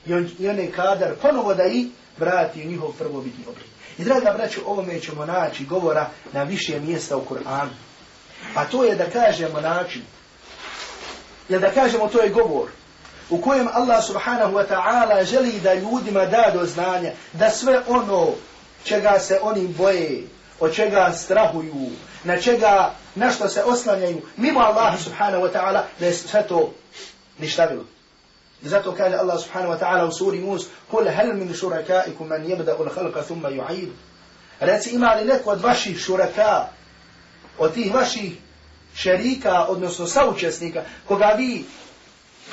i 0.07 0.15
on, 0.15 0.31
i 0.39 0.49
on 0.49 0.59
je 0.59 0.73
kadar 0.73 1.15
ponovo 1.23 1.55
da 1.55 1.65
i 1.65 1.89
vrati 2.19 2.67
njihov 2.67 2.93
prvobitni 2.99 3.45
oblik. 3.49 3.67
I 3.99 4.05
draga 4.05 4.33
braću, 4.37 4.61
ovome 4.67 5.01
ćemo 5.01 5.27
naći 5.27 5.65
govora 5.65 6.09
na 6.33 6.43
više 6.43 6.81
mjesta 6.81 7.17
u 7.17 7.25
Kur'anu. 7.25 7.75
A 8.55 8.65
to 8.65 8.85
je 8.85 8.95
da 8.95 9.11
kažemo 9.11 9.61
način, 9.61 10.03
jer 11.49 11.61
da 11.61 11.71
kažemo 11.71 12.09
to 12.09 12.21
je 12.21 12.31
govor, 12.31 12.69
u 13.31 13.41
kojem 13.41 13.69
Allah 13.73 14.05
subhanahu 14.05 14.55
wa 14.55 14.65
ta'ala 14.69 15.25
želi 15.25 15.61
da 15.61 15.75
ljudima 15.75 16.27
da 16.27 16.51
do 16.55 16.67
znanja, 16.67 17.13
da 17.33 17.51
sve 17.51 17.81
ono 17.89 18.29
čega 18.85 19.19
se 19.19 19.39
oni 19.43 19.69
boje, 19.69 20.23
od 20.61 20.75
čega 20.75 21.13
strahuju, 21.13 21.91
na 22.25 22.41
čega, 22.41 22.95
na 23.15 23.31
što 23.31 23.49
se 23.49 23.63
oslanjaju, 23.63 24.23
mimo 24.37 24.61
Allah 24.61 25.01
subhanahu 25.03 25.43
wa 25.43 25.53
ta'ala, 25.53 25.83
da 26.01 26.07
je 26.07 26.13
sve 26.13 26.47
to 26.49 26.73
ništavilo. 27.39 27.85
I 28.63 28.69
zato 28.69 28.93
kaže 28.93 29.17
Allah 29.17 29.41
subhanahu 29.41 29.73
wa 29.73 29.79
ta'ala 29.79 30.09
u 30.09 30.13
suri 30.13 30.41
Mus, 30.41 30.67
kul 30.91 31.05
hel 31.05 31.35
min 31.35 31.55
šurakaikum 31.55 32.29
man 32.29 32.51
jebda 32.51 32.77
ul 32.77 32.89
halka 32.95 33.23
thumma 33.23 33.51
ju'id. 33.51 33.89
Reci 34.61 34.91
ima 34.91 35.15
li 35.15 35.25
neko 35.25 35.51
od 35.51 35.61
vaših 35.61 35.99
šuraka, 35.99 36.69
od 37.59 37.75
tih 37.75 37.95
vaših 37.95 38.33
šerika, 38.95 39.65
odnosno 39.69 40.07
saučesnika, 40.07 40.83
koga 41.09 41.35
vi 41.39 41.65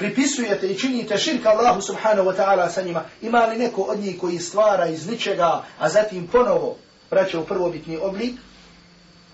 pripisujete 0.01 0.67
i 0.67 0.77
činite 0.77 1.17
širka 1.17 1.49
Allahu 1.49 1.81
subhanahu 1.81 2.29
wa 2.29 2.35
ta'ala 2.37 2.69
sa 2.69 2.81
njima, 2.81 3.03
ima 3.21 3.45
li 3.45 3.57
neko 3.57 3.81
od 3.81 3.99
njih 3.99 4.19
koji 4.19 4.39
stvara 4.39 4.87
iz 4.87 5.07
ničega, 5.07 5.63
a 5.79 5.89
zatim 5.89 6.27
ponovo 6.27 6.77
vraća 7.11 7.39
u 7.39 7.45
prvobitni 7.45 7.97
oblik? 7.97 8.39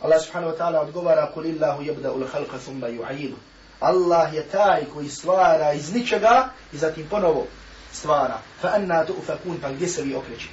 Allah 0.01 0.21
subhanahu 0.21 0.53
wa 0.53 0.57
ta'ala 0.57 0.81
odgovara, 0.81 1.31
قُلِ 1.35 1.43
اللَّهُ 1.43 1.77
يَبْدَعُ 1.81 2.11
الْخَلْقَ 2.15 2.51
ثُمَّ 2.67 2.81
thumma. 2.83 3.35
Allah 3.79 4.33
je 4.33 4.43
taj 4.43 4.85
koji 4.93 5.09
stvara 5.09 5.73
iz 5.73 5.93
ničega 5.93 6.49
i 6.73 6.77
zatim 6.77 7.07
ponovo 7.09 7.47
stvara. 7.91 8.39
Fa 8.61 8.67
anna 8.75 9.05
tu'fakun, 9.05 9.61
pa 9.61 9.69
gdje 9.69 9.87
se 9.87 10.01
vi 10.01 10.15
okreći? 10.15 10.49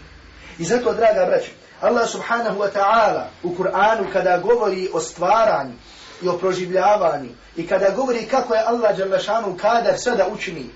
I 0.59 0.64
zato, 0.64 0.94
draga 0.94 1.26
braći, 1.26 1.50
Allah 1.80 2.09
subhanahu 2.09 2.61
wa 2.61 2.71
ta'ala 2.75 3.25
u 3.42 3.50
Kur'anu 3.50 4.12
kada 4.12 4.38
govori 4.38 4.88
o 4.92 5.00
stvaranju 5.00 5.75
i 6.23 6.28
o 6.28 6.38
proživljavanju 6.38 7.30
i 7.56 7.66
kada 7.66 7.90
govori 7.90 8.26
kako 8.26 8.54
je 8.54 8.64
Allah 8.66 8.97
Đalešanu 8.97 9.56
kadar 9.56 9.99
sve 9.99 10.16
da 10.16 10.28
učini, 10.28 10.66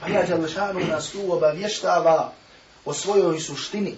Allah 0.00 0.28
Đalešanu 0.28 0.80
nas 0.80 1.10
tu 1.10 1.32
obavještava 1.32 2.32
o 2.84 2.94
svojoj 2.94 3.40
suštini. 3.40 3.94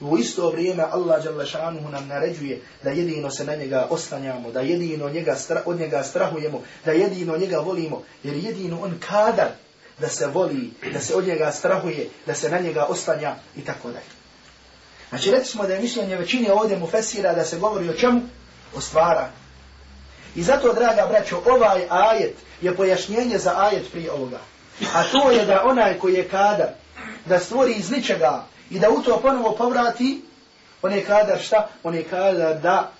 U 0.00 0.18
isto 0.18 0.50
vrijeme 0.50 0.82
Allah 0.90 1.24
Đalešanu 1.24 1.90
nam 1.90 2.08
naređuje 2.08 2.62
da 2.82 2.90
jedino 2.90 3.30
se 3.30 3.44
na 3.44 3.54
njega 3.54 3.86
ostanjamo, 3.90 4.50
da 4.50 4.60
jedino 4.60 5.08
njega 5.08 5.34
stra, 5.34 5.62
od 5.66 5.78
njega 5.78 6.02
strahujemo, 6.02 6.62
da 6.84 6.92
jedino 6.92 7.36
njega 7.36 7.58
volimo, 7.58 8.02
jer 8.22 8.36
jedino 8.36 8.80
on 8.82 8.98
kadar 9.08 9.48
da 9.98 10.08
se 10.08 10.26
voli, 10.26 10.70
da 10.92 11.00
se 11.00 11.14
od 11.14 11.26
njega 11.26 11.52
strahuje, 11.52 12.08
da 12.26 12.34
se 12.34 12.50
na 12.50 12.58
njega 12.58 12.84
ostanja 12.84 13.34
i 13.56 13.64
tako 13.64 13.88
dalje. 13.88 14.14
Znači, 15.08 15.44
smo 15.44 15.66
da 15.66 15.74
je 15.74 15.80
mišljenje 15.80 16.16
većine 16.16 16.52
ovdje 16.52 16.76
mu 16.76 16.86
fesira 16.86 17.34
da 17.34 17.44
se 17.44 17.58
govori 17.58 17.88
o 17.88 17.92
čemu? 17.92 18.20
O 18.76 18.80
stvara. 18.80 19.30
I 20.35 20.43
zato, 20.43 20.73
draga 20.73 21.07
braćo, 21.09 21.41
ovaj 21.45 21.81
ajet 21.89 22.35
je 22.61 22.75
pojašnjenje 22.75 23.37
za 23.37 23.53
ajet 23.57 23.91
prije 23.91 24.11
ovoga. 24.11 24.39
A 24.93 25.03
to 25.03 25.31
je 25.31 25.45
da 25.45 25.63
onaj 25.65 25.99
koji 25.99 26.13
je 26.13 26.27
kadar, 26.27 26.67
da 27.25 27.39
stvori 27.39 27.73
iz 27.73 27.91
ničega 27.91 28.45
i 28.69 28.79
da 28.79 28.89
u 28.89 29.01
to 29.01 29.19
ponovo 29.21 29.51
povrati, 29.51 30.21
on 30.81 30.93
je 30.93 31.05
kadar 31.05 31.39
šta? 31.39 31.67
On 31.83 31.95
je 31.95 32.03
kadar 32.03 32.59
da 32.59 32.91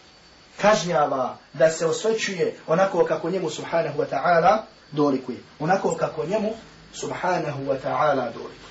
kažnjava, 0.61 1.37
da 1.53 1.69
se 1.69 1.85
osvećuje 1.85 2.55
onako 2.67 3.05
kako 3.05 3.29
njemu 3.29 3.49
subhanahu 3.49 3.99
wa 3.99 4.05
ta'ala 4.11 4.57
dolikuje. 4.91 5.37
Onako 5.59 5.95
kako 5.95 6.25
njemu 6.25 6.53
subhanahu 6.93 7.63
wa 7.63 7.75
ta'ala 7.83 8.33
dolikuje. 8.33 8.69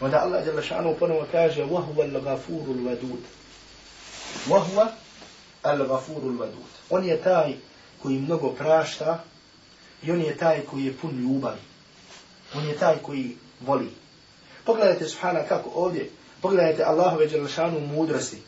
Onda 0.00 0.20
Allah 0.22 0.46
jalla 0.46 0.62
šanu 0.62 0.96
ponovo 0.98 1.26
kaže 1.32 1.62
وَهُوَ 1.62 2.04
الْغَفُورُ 2.04 2.66
الْوَدُودِ 2.68 3.22
وَهُوَ 4.48 4.86
الْغَفُورُ 5.64 6.22
الْوَدُودِ 6.22 6.70
On 6.90 7.04
je 7.04 7.22
taj 7.22 7.54
koji 8.05 8.19
mnogo 8.19 8.49
prašta 8.49 9.23
i 10.03 10.11
on 10.11 10.21
je 10.21 10.37
taj 10.37 10.61
koji 10.61 10.85
je 10.85 10.97
pun 10.97 11.11
ljubavi. 11.11 11.59
On 12.55 12.65
je 12.65 12.77
taj 12.77 12.97
koji 13.01 13.37
voli. 13.61 13.89
Pogledajte 14.65 15.07
subhana 15.07 15.39
kako 15.49 15.69
ovdje, 15.75 16.09
pogledajte 16.41 16.83
Allahove 16.83 17.27
Đelešanu 17.27 17.79
mudrosti. 17.79 18.41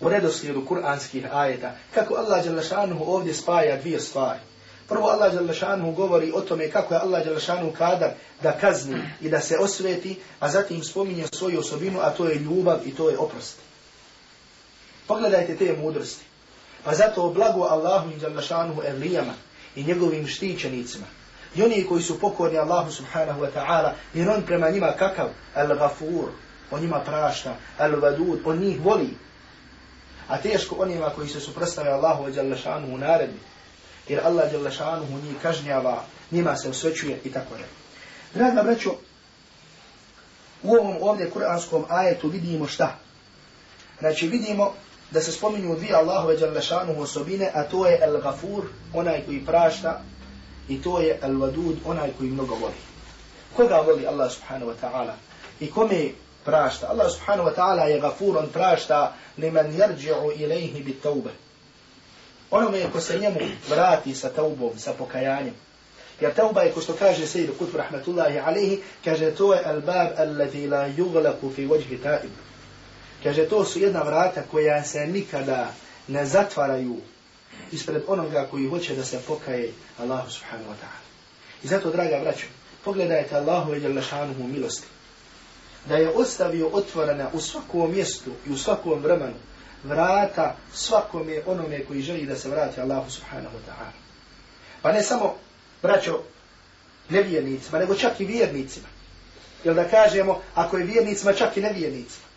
U 0.00 0.08
redoslijedu 0.08 0.66
kuranskih 0.66 1.34
ajeta, 1.34 1.72
kako 1.94 2.14
Allah 2.14 2.44
Đelešanu 2.44 3.02
ovdje 3.06 3.34
spaja 3.34 3.80
dvije 3.80 4.00
stvari. 4.00 4.40
Prvo 4.88 5.08
Allah 5.08 5.32
Đelešanu 5.32 5.92
govori 5.92 6.32
o 6.34 6.40
tome 6.40 6.70
kako 6.70 6.94
je 6.94 7.00
Allah 7.00 7.24
Đelešanu 7.24 7.72
kadar 7.72 8.10
da 8.42 8.52
kazni 8.52 9.02
i 9.20 9.28
da 9.28 9.40
se 9.40 9.58
osveti, 9.58 10.18
a 10.40 10.50
zatim 10.50 10.84
spominje 10.84 11.26
svoju 11.32 11.60
osobinu, 11.60 12.00
a 12.00 12.10
to 12.10 12.28
je 12.28 12.38
ljubav 12.38 12.78
i 12.86 12.94
to 12.94 13.10
je 13.10 13.18
oprost. 13.18 13.56
Pogledajte 15.06 15.56
te 15.56 15.76
mudrosti. 15.82 16.27
Pa 16.84 16.94
zato 16.94 17.30
blago 17.30 17.62
Allahu 17.64 18.10
Đelešanu 18.20 18.82
Elijama 18.84 19.34
i 19.76 19.84
njegovim 19.84 20.26
štićenicima 20.26 21.06
I 21.54 21.62
oni 21.62 21.86
koji 21.88 22.02
su 22.02 22.20
pokorni 22.20 22.58
Allahu 22.58 22.90
subhanahu 22.90 23.40
wa 23.40 23.48
ta'ala, 23.54 23.92
jer 24.14 24.30
on 24.30 24.42
prema 24.42 24.70
njima 24.70 24.92
kakav? 24.98 25.28
Al-Ghafur, 25.56 26.28
on 26.70 26.80
njima 26.80 27.00
prašta, 27.00 27.56
Al-Vadud, 27.78 28.38
on 28.44 28.58
njih 28.58 28.80
voli. 28.80 29.16
A 30.28 30.38
teško 30.38 30.76
onima 30.78 31.10
koji 31.10 31.28
se 31.28 31.40
suprostave 31.40 31.90
Allahu 31.90 32.28
i 32.28 32.32
Đalešanuhu 32.32 32.98
naredbi, 32.98 33.38
jer 34.08 34.20
Allah 34.24 34.52
jalla 34.52 34.70
šanuhu 34.70 35.12
njih 35.12 35.36
kažnjava, 35.42 36.02
njima 36.30 36.56
se 36.56 36.68
osvećuje 36.68 37.20
i 37.24 37.32
tako 37.32 37.54
je. 37.54 37.64
Draga 38.34 38.62
braćo, 38.62 38.94
u 40.62 40.74
ovom 40.74 40.96
ovdje 41.00 41.30
kuranskom 41.30 41.84
ajetu 41.88 42.28
vidimo 42.28 42.66
šta? 42.66 42.98
Znači 44.00 44.28
vidimo 44.28 44.74
da 45.10 45.20
se 45.20 45.32
spominju 45.32 45.76
dvije 45.76 45.94
Allahove 45.94 46.40
jalla 46.40 46.60
osobine, 46.98 47.50
a 47.54 47.64
to 47.64 47.86
je 47.86 48.00
Al-Ghafur, 48.02 48.64
onaj 48.94 49.24
koji 49.26 49.44
prašta, 49.46 50.00
I 50.68 50.82
to 50.82 51.00
je 51.00 51.18
al-wadud, 51.22 51.76
onaj 51.84 52.10
koji 52.18 52.30
mnogo 52.30 52.54
voli. 52.54 52.80
Koga 53.56 53.80
voli 53.80 54.06
Allah 54.06 54.32
subhanahu 54.32 54.70
wa 54.70 54.76
ta'ala? 54.80 55.14
I 55.60 55.70
kome 55.70 56.10
prašta? 56.44 56.88
Allah 56.88 57.10
subhanahu 57.10 57.48
wa 57.48 57.54
ta'ala 57.54 57.88
je 57.88 58.00
gafur, 58.00 58.36
on 58.36 58.48
prašta 58.52 59.14
liman 59.38 59.72
jarđi'u 59.78 60.32
ilaihi 60.36 60.82
bit 60.82 61.02
taube. 61.02 61.30
Onome 62.50 62.90
ko 62.92 63.00
se 63.00 63.18
njemu 63.18 63.40
vrati 63.68 64.14
sa 64.14 64.28
taubom, 64.28 64.78
sa 64.78 64.92
pokajanjem. 64.92 65.54
Jer 66.20 66.34
tauba 66.34 66.62
je, 66.62 66.72
ko 66.72 66.80
što 66.80 66.92
kaže 66.92 67.26
Sejdu 67.26 67.52
Kutb 67.58 67.76
rahmatullahi 67.76 68.38
alaihi, 68.38 68.82
kaže 69.04 69.30
to 69.30 69.54
je 69.54 69.64
al-bab 69.64 70.18
alladhi 70.18 70.66
la 70.66 70.88
yuglaku 70.88 71.54
fi 71.54 71.66
wajhi 71.66 72.02
taib. 72.02 72.30
Kaže 73.22 73.48
to 73.48 73.64
su 73.64 73.78
jedna 73.78 74.02
vrata 74.02 74.42
koja 74.50 74.84
se 74.84 75.06
nikada 75.06 75.72
ne 76.08 76.26
zatvaraju 76.26 76.96
ispred 77.72 78.02
onoga 78.06 78.46
koji 78.50 78.68
hoće 78.68 78.94
da 78.94 79.04
se 79.04 79.20
pokaje 79.26 79.72
Allahu 79.98 80.30
subhanahu 80.30 80.70
wa 80.70 80.74
ta'ala. 80.74 81.02
I 81.62 81.68
zato, 81.68 81.90
draga 81.90 82.20
braćo, 82.22 82.46
pogledajte 82.84 83.36
Allahu 83.36 83.74
i 83.74 83.80
Đalešanuhu 83.80 84.48
milosti. 84.48 84.86
Da 85.88 85.96
je 85.96 86.10
ostavio 86.10 86.68
otvorena 86.68 87.30
u 87.32 87.40
svakom 87.40 87.92
mjestu 87.92 88.30
i 88.46 88.50
u 88.50 88.58
svakom 88.58 89.00
vremenu 89.00 89.36
vrata 89.84 90.56
svakome 90.72 91.42
onome 91.46 91.84
koji 91.84 92.02
želi 92.02 92.26
da 92.26 92.36
se 92.36 92.48
vrati 92.48 92.80
Allahu 92.80 93.10
subhanahu 93.10 93.56
wa 93.56 93.70
ta'ala. 93.70 93.92
Pa 94.82 94.92
ne 94.92 95.02
samo, 95.02 95.34
braćo, 95.82 96.22
nevjernicima, 97.08 97.78
nego 97.78 97.94
čak 97.94 98.20
i 98.20 98.24
vjernicima. 98.24 98.86
Jel 99.64 99.74
da 99.74 99.88
kažemo, 99.88 100.40
ako 100.54 100.78
je 100.78 100.84
vjernicima, 100.84 101.32
čak 101.32 101.56
i 101.56 101.60
nevjernicima 101.60 102.27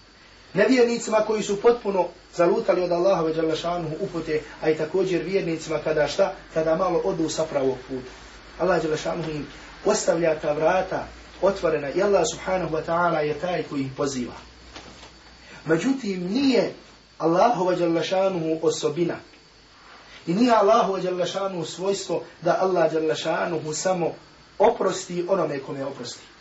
nevjernicima 0.53 1.17
koji 1.17 1.43
su 1.43 1.61
potpuno 1.61 2.07
zalutali 2.35 2.83
od 2.83 2.91
Allaha 2.91 3.21
ve 3.21 3.33
Đalešanuhu 3.33 3.95
upute, 3.99 4.41
a 4.61 4.69
i 4.69 4.77
također 4.77 5.21
vjernicima 5.23 5.79
kada 5.83 6.07
šta, 6.07 6.33
kada 6.53 6.75
malo 6.75 7.01
odu 7.03 7.29
sa 7.29 7.45
pravog 7.45 7.77
puta. 7.87 8.11
Allah 8.59 8.83
Đalešanuhu 8.83 9.31
im 9.31 9.47
ostavlja 9.85 10.39
ta 10.39 10.53
vrata 10.53 11.07
otvorena 11.41 11.89
i 11.89 12.01
Allah 12.01 12.23
subhanahu 12.31 12.75
wa 12.75 12.81
ta'ala 12.85 13.17
je 13.19 13.39
taj 13.39 13.63
koji 13.63 13.81
ih 13.81 13.91
poziva. 13.97 14.33
Međutim, 15.65 16.27
nije 16.33 16.73
Allahova 17.17 17.75
Đalešanuhu 17.75 18.59
osobina. 18.61 19.15
I 20.27 20.33
nije 20.33 20.51
Allahova 20.51 20.99
Đalešanuhu 20.99 21.65
svojstvo 21.65 22.23
da 22.41 22.57
Allah 22.61 22.93
Đalešanuhu 22.93 23.73
samo 23.73 24.13
oprosti 24.59 25.25
onome 25.29 25.59
kome 25.59 25.85
oprosti 25.85 26.31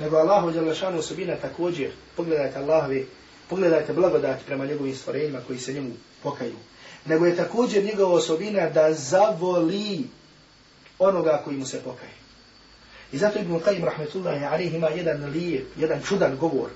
nego 0.00 0.16
Allahu 0.16 0.50
Đalešanu 0.50 0.98
osobina 0.98 1.36
također, 1.36 1.90
pogledajte 2.16 2.58
Allahove, 2.58 3.02
pogledajte 3.48 3.92
blagodati 3.92 4.44
prema 4.46 4.66
njegovim 4.66 4.96
stvorenjima 4.96 5.40
koji 5.46 5.58
se 5.58 5.72
njemu 5.72 5.90
pokaju. 6.22 6.56
Nego 7.04 7.26
je 7.26 7.36
također 7.36 7.84
njegova 7.84 8.14
osobina 8.14 8.70
da 8.70 8.94
zavoli 8.94 10.04
onoga 10.98 11.42
koji 11.44 11.56
mu 11.56 11.66
se 11.66 11.80
pokaje. 11.84 12.12
I 13.12 13.18
zato 13.18 13.38
Ibn 13.38 13.54
Qayyim 13.54 13.84
rahmetullahi 13.84 14.44
alaihi 14.44 14.76
ima 14.76 14.88
jedan 14.88 15.24
lijep, 15.24 15.66
jedan 15.76 16.02
čudan 16.02 16.36
govor. 16.36 16.70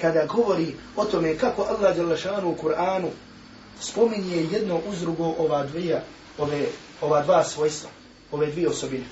Kada 0.00 0.26
govori 0.26 0.74
o 0.96 1.04
tome 1.04 1.38
kako 1.38 1.62
Allah 1.62 1.96
Đalešanu 1.96 2.50
u 2.50 2.56
Kur'anu 2.56 3.08
spominje 3.80 4.46
jedno 4.52 4.80
uz 4.88 5.00
drugo 5.00 5.34
ova 5.38 5.66
dvija, 5.66 6.02
ove, 6.38 6.66
ova 7.00 7.22
dva 7.22 7.44
svojstva, 7.44 7.90
ove 8.32 8.46
dvije 8.46 8.68
osobine. 8.68 9.04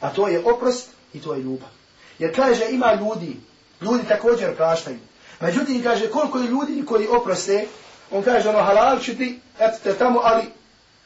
A 0.00 0.10
to 0.10 0.28
je 0.28 0.42
oprost 0.44 0.88
i 1.14 1.20
to 1.20 1.34
je 1.34 1.42
ljubav. 1.42 1.68
Jer 2.18 2.36
kaže 2.36 2.64
ima 2.70 2.94
ljudi, 2.94 3.36
ljudi 3.80 4.04
također 4.08 4.56
praštaju. 4.56 4.98
Međutim 5.40 5.82
kaže 5.82 6.10
koliko 6.10 6.38
je 6.38 6.48
ljudi 6.48 6.84
koji 6.86 7.08
oproste, 7.08 7.66
on 8.10 8.22
kaže 8.22 8.48
ono 8.48 8.62
halal 8.62 8.98
ću 8.98 9.16
ti, 9.16 9.40
eto 9.58 9.78
te 9.82 9.94
tamo, 9.94 10.20
ali 10.24 10.44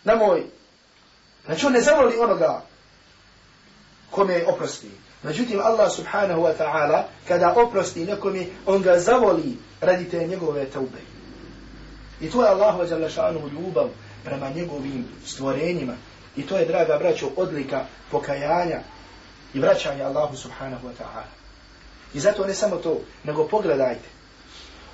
na 0.04 0.14
moj. 0.14 0.42
Znači 1.46 1.66
on 1.66 1.72
ne 1.72 1.80
zavoli 1.80 2.18
onoga 2.18 2.62
kome 4.10 4.44
oprosti. 4.46 4.90
Međutim 5.22 5.60
Allah 5.60 5.92
subhanahu 5.92 6.42
wa 6.42 6.52
ta'ala 6.58 7.02
kada 7.28 7.54
oprosti 7.56 8.04
nekome, 8.04 8.46
on 8.66 8.82
ga 8.82 8.98
zavoli 8.98 9.56
radi 9.80 10.10
te 10.10 10.26
njegove 10.26 10.64
taube. 10.64 11.00
I 12.20 12.30
to 12.30 12.42
je 12.42 12.48
Allah 12.48 12.78
wa 12.78 12.90
jalla 12.90 13.08
šanuhu 13.08 13.48
ljubav 13.48 13.88
prema 14.24 14.50
njegovim 14.50 15.04
stvorenjima. 15.26 15.94
I 16.36 16.46
to 16.46 16.58
je, 16.58 16.64
draga 16.64 16.98
braćo, 16.98 17.28
odlika 17.36 17.84
pokajanja 18.10 18.80
i 19.54 19.60
vraćanje 19.60 20.02
Allahu 20.02 20.36
subhanahu 20.36 20.88
wa 20.88 20.92
ta'ala. 20.92 21.30
I 22.14 22.20
zato 22.20 22.46
ne 22.46 22.54
samo 22.54 22.76
to, 22.76 23.00
nego 23.24 23.48
pogledajte 23.48 24.08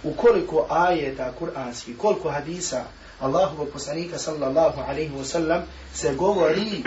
u 0.02 0.12
koliko 0.12 0.66
ajeta 0.70 1.32
kuranski, 1.32 1.96
koliko 1.98 2.30
hadisa 2.30 2.84
Allahu 3.20 3.66
poslanika 3.72 4.18
sallallahu 4.18 4.80
alaihi 4.80 5.12
wa 5.12 5.24
sallam 5.24 5.62
se 5.94 6.14
govori 6.14 6.84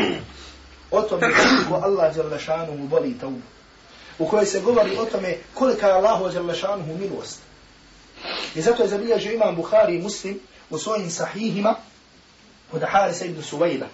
o 0.92 1.02
tome 1.02 1.28
koliko 1.34 1.86
Allah 1.86 2.18
jalla 2.18 2.40
šanuhu 2.40 2.88
boli 2.88 3.18
taubu. 3.20 3.42
U 4.20 4.26
kojoj 4.26 4.46
se 4.46 4.60
govori 4.60 4.98
o 4.98 5.06
tome 5.06 5.38
kolika 5.54 5.88
je 5.88 5.94
Allahu 5.94 6.36
jalla 6.36 6.56
šanuhu 6.56 6.98
milost. 6.98 7.40
I 8.56 8.62
zato 8.62 8.84
je 8.84 8.90
zabilježio 8.90 9.34
imam 9.34 9.56
Bukhari 9.56 9.96
i 9.96 10.02
Muslim 10.02 10.40
u 10.70 10.78
svojim 10.78 11.10
sahihima 11.10 11.76
od 12.72 12.82
Harisa 12.88 13.26
ibn 13.26 13.42
Suvejda. 13.42 13.86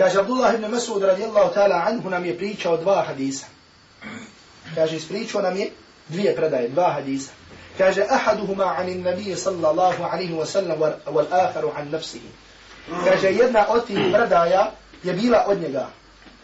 Kaže 0.00 0.24
Abdullah 0.24 0.54
ibn 0.56 0.64
Masud 0.72 1.02
radijallahu 1.02 1.52
ta'ala 1.52 1.84
anhu 1.84 2.08
nam 2.10 2.24
je 2.24 2.32
pričao 2.38 2.76
dva 2.76 3.04
hadisa. 3.04 3.46
Kaže 4.74 4.96
ispričao 4.96 5.42
nam 5.42 5.56
je 5.56 5.70
dvije 6.08 6.36
predaje, 6.36 6.68
dva 6.68 6.92
hadisa. 6.92 7.32
Kaže 7.78 8.06
ahaduhuma 8.08 8.64
anin 8.78 9.02
nabije 9.02 9.36
sallallahu 9.36 10.02
alaihi 10.02 10.32
wa 10.32 10.46
sallam 10.46 10.78
wal 11.06 11.26
akharu 11.30 11.72
an 11.76 11.90
nafsihi. 11.90 12.28
Kaže 13.04 13.28
jedna 13.28 13.66
od 13.68 13.86
tih 13.86 13.98
predaja 14.12 14.72
je 15.02 15.12
bila 15.12 15.44
od 15.48 15.60
njega. 15.60 15.88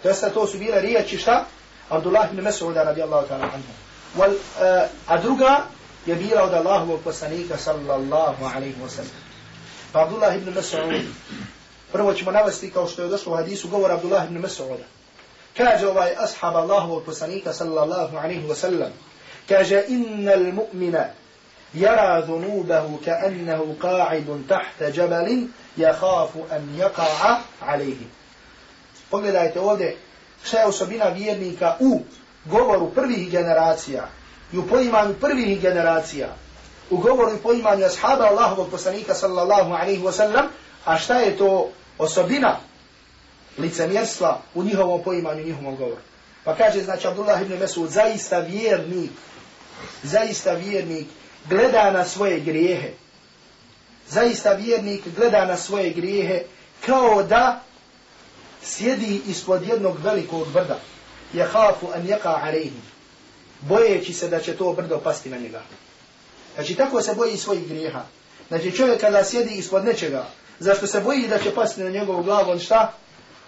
To 0.02 0.08
jeste, 0.08 0.30
to 0.30 0.46
su 0.46 0.58
bile 0.58 0.80
riječi 0.80 1.18
šta? 1.18 1.44
Abdullah 1.88 2.28
ibn 2.32 2.44
Masud 2.44 2.76
radijallahu 2.76 3.28
ta'ala 3.28 3.44
anhu. 3.44 3.72
Wal, 4.16 4.32
uh, 4.36 4.88
a 5.06 5.16
druga 5.22 5.64
je 6.06 6.14
bila 6.14 6.42
od 6.42 6.54
Allahovog 6.54 7.00
poslanika 7.00 7.56
sallallahu 7.56 8.44
alaihi 8.44 8.76
wa 8.84 8.88
sallam. 8.88 9.16
Pa 9.92 10.02
Abdullah 10.02 10.36
ibn 10.36 10.52
Mas'ud, 10.52 11.00
prvo 11.96 12.14
ćemo 12.14 12.30
navesti 12.30 12.70
kao 12.70 12.88
što 12.88 13.02
je 13.02 13.08
došlo 13.08 13.32
u 13.32 13.36
hadisu 13.36 13.68
govor 13.68 13.92
Abdullah 13.92 14.24
ibn 14.24 14.42
Mas'uda. 14.42 14.84
Kaže 15.56 15.88
ovaj 15.88 16.12
ashab 16.18 16.56
Allahovog 16.56 17.04
poslanika 17.04 17.52
sallallahu 17.52 18.16
alaihi 18.16 18.46
wa 18.48 18.54
sallam, 18.54 18.92
kaže 19.48 19.84
innal 19.88 20.52
mu'mina 20.52 21.04
yara 21.74 22.20
dhunubahu 22.26 22.98
ka'annahu 23.04 23.76
qa'idun 23.80 24.44
tahta 24.48 24.92
jabalin 24.92 25.48
yakhafu 25.76 26.44
an 26.50 26.68
yaqa'a 26.78 27.36
alayhi. 27.60 28.06
Pogledajte 29.10 29.60
ovdje 29.60 29.96
šta 30.44 30.58
je 30.58 30.66
osobina 30.66 31.08
vjernika 31.08 31.76
u 31.80 32.00
govoru 32.44 32.90
prvih 32.90 33.30
generacija 33.30 34.08
i 34.52 34.58
u 34.58 34.66
poimanju 34.66 35.14
prvih 35.20 35.60
generacija, 35.60 36.28
u 36.90 36.96
govoru 36.96 37.34
i 37.34 37.42
poimanju 37.42 37.84
ashaba 37.84 38.24
Allahovog 38.24 38.70
poslanika 38.70 39.14
sallallahu 39.14 39.72
alaihi 39.72 40.02
wa 40.02 40.12
sallam, 40.12 40.46
a 40.84 40.98
šta 40.98 41.18
je 41.18 41.36
to 41.36 41.70
osobina 41.98 42.58
licemjerstva 43.58 44.40
u 44.54 44.62
njihovom 44.62 45.02
poimanju, 45.02 45.44
njihovom 45.44 45.76
govoru. 45.76 46.00
Pa 46.44 46.54
kaže, 46.54 46.82
znači, 46.82 47.06
Abdullah 47.06 47.42
ibn 47.42 47.58
Mesud, 47.58 47.90
zaista 47.90 48.38
vjernik, 48.38 49.10
zaista 50.02 50.52
vjernik 50.52 51.06
gleda 51.48 51.90
na 51.90 52.04
svoje 52.04 52.40
grijehe. 52.40 52.90
Zaista 54.08 54.52
vjernik 54.52 55.02
gleda 55.16 55.44
na 55.44 55.56
svoje 55.56 55.90
grijehe 55.90 56.42
kao 56.86 57.22
da 57.22 57.62
sjedi 58.62 59.20
ispod 59.26 59.66
jednog 59.66 59.98
velikog 59.98 60.48
brda. 60.52 60.78
Je 61.32 61.44
hafu 61.44 61.86
an 61.94 62.06
jeka 62.08 62.40
alejhi. 62.42 62.80
Bojeći 63.60 64.12
se 64.12 64.28
da 64.28 64.40
će 64.40 64.56
to 64.56 64.72
brdo 64.72 64.98
pasti 64.98 65.30
na 65.30 65.36
njega. 65.36 65.62
Znači 66.54 66.74
tako 66.74 67.02
se 67.02 67.14
boji 67.14 67.36
svojih 67.36 67.68
grijeha. 67.68 68.02
Znači 68.48 68.72
čovjek 68.72 69.00
kada 69.00 69.24
sjedi 69.24 69.54
ispod 69.54 69.84
nečega, 69.84 70.26
zašto 70.58 70.86
se 70.86 71.00
boji 71.00 71.28
da 71.28 71.38
će 71.38 71.54
pasti 71.54 71.82
na 71.82 71.90
njegovu 71.90 72.22
glavu, 72.22 72.50
on 72.50 72.58
šta? 72.58 72.92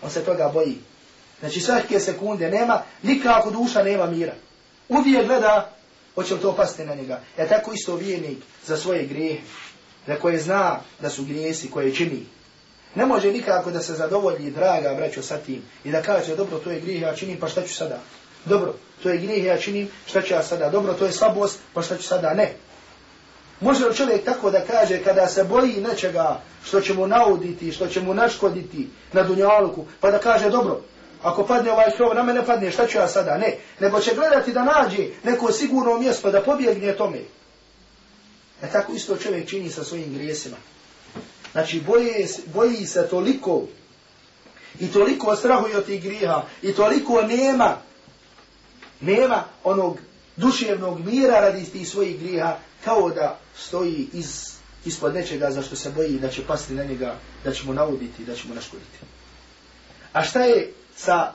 On 0.03 0.11
se 0.11 0.25
toga 0.25 0.51
boji. 0.55 0.79
Znači 1.41 1.61
svake 1.61 2.01
sekunde 2.01 2.51
nema, 2.51 2.83
nikako 3.03 3.51
duša 3.51 3.83
nema 3.83 4.07
mira. 4.07 4.33
Uvijek 4.89 5.27
gleda, 5.27 5.71
hoće 6.15 6.35
li 6.35 6.41
to 6.41 6.57
pasti 6.57 6.85
na 6.85 6.95
njega. 6.95 7.21
E 7.37 7.49
tako 7.49 7.73
isto 7.73 7.95
vijenik 7.95 8.39
za 8.67 8.77
svoje 8.77 9.07
grijehe, 9.07 9.43
za 10.07 10.17
koje 10.17 10.39
zna 10.39 10.81
da 11.01 11.11
su 11.11 11.25
grijesi 11.25 11.71
koje 11.71 11.95
čini. 11.95 12.27
Ne 12.95 13.07
može 13.07 13.33
nikako 13.33 13.71
da 13.71 13.81
se 13.81 13.95
zadovolji 13.95 14.51
draga 14.51 14.95
braćo 14.95 15.23
sa 15.23 15.37
tim 15.37 15.63
i 15.85 15.91
da 15.91 16.03
kaže 16.03 16.37
dobro 16.37 16.59
to 16.59 16.71
je 16.71 16.81
grijeh 16.81 17.03
ja 17.03 17.17
činim 17.17 17.41
pa 17.41 17.49
šta 17.49 17.63
ću 17.63 17.75
sada. 17.75 18.01
Dobro 18.45 18.75
to 19.03 19.11
je 19.11 19.19
grijeh 19.19 19.45
ja 19.45 19.59
činim 19.59 19.89
šta 20.07 20.23
ću 20.23 20.35
ja 20.35 20.43
sada. 20.43 20.71
Dobro 20.71 20.95
to 20.95 21.07
je 21.07 21.13
slabost 21.13 21.59
pa 21.75 21.83
šta 21.83 21.97
ću 21.97 22.03
sada. 22.03 22.35
Ne. 22.35 22.55
Može 23.61 23.87
li 23.87 23.97
čovjek 23.97 24.25
tako 24.25 24.51
da 24.51 24.65
kaže 24.65 25.03
kada 25.05 25.27
se 25.27 25.45
boji 25.45 25.81
nečega 25.89 26.41
što 26.65 26.81
će 26.81 26.95
mu 26.95 27.07
nauditi, 27.07 27.73
što 27.73 27.87
će 27.87 28.01
mu 28.01 28.15
naškoditi 28.15 28.89
na 29.13 29.23
dunjaluku 29.23 29.87
pa 30.01 30.11
da 30.11 30.19
kaže 30.19 30.51
dobro 30.51 30.81
ako 31.23 31.47
padne 31.47 31.73
ovaj 31.73 31.91
krov 31.97 32.15
na 32.15 32.23
mene 32.23 32.47
padne 32.47 32.71
šta 32.71 32.87
ću 32.87 32.99
ja 32.99 33.09
sada. 33.09 33.39
Ne. 33.39 33.57
Nego 33.81 34.01
će 34.01 34.15
gledati 34.15 34.53
da 34.53 34.65
nađe 34.65 35.09
neko 35.25 35.53
sigurno 35.53 35.99
mjesto 35.99 36.31
da 36.31 36.43
pobjegne 36.43 36.97
tome. 36.97 37.19
E 38.63 38.71
tako 38.73 38.93
isto 38.93 39.17
čovjek 39.17 39.49
čini 39.49 39.71
sa 39.71 39.85
svojim 39.85 40.15
grijesima. 40.15 40.57
Znači, 41.53 41.81
boje, 41.81 42.27
boji 42.47 42.87
se 42.87 43.09
toliko 43.09 43.63
i 44.81 44.87
toliko 44.93 45.37
strahuje 45.37 45.77
od 45.77 45.87
tih 45.87 46.03
griha 46.03 46.43
i 46.63 46.73
toliko 46.73 47.23
nema 47.23 47.77
nema 49.01 49.45
onog 49.65 49.99
duševnog 50.37 51.07
mira 51.07 51.41
radi 51.41 51.65
tih 51.65 51.89
svojih 51.89 52.21
griha 52.21 52.57
kao 52.89 53.11
da 53.11 53.39
stoji 53.57 54.09
iz, 54.13 54.53
ispod 54.85 55.15
nečega 55.15 55.51
za 55.51 55.63
što 55.63 55.77
se 55.77 55.91
boji 55.91 56.19
da 56.19 56.29
će 56.29 56.47
pasti 56.47 56.75
na 56.75 56.85
njega, 56.85 57.15
da 57.45 57.53
će 57.53 57.65
mu 57.67 57.75
nauditi, 57.75 58.25
da 58.25 58.35
će 58.35 58.49
mu 58.49 58.55
naškoditi. 58.55 58.99
A 60.13 60.25
šta 60.25 60.45
je 60.45 60.73
sa 60.97 61.33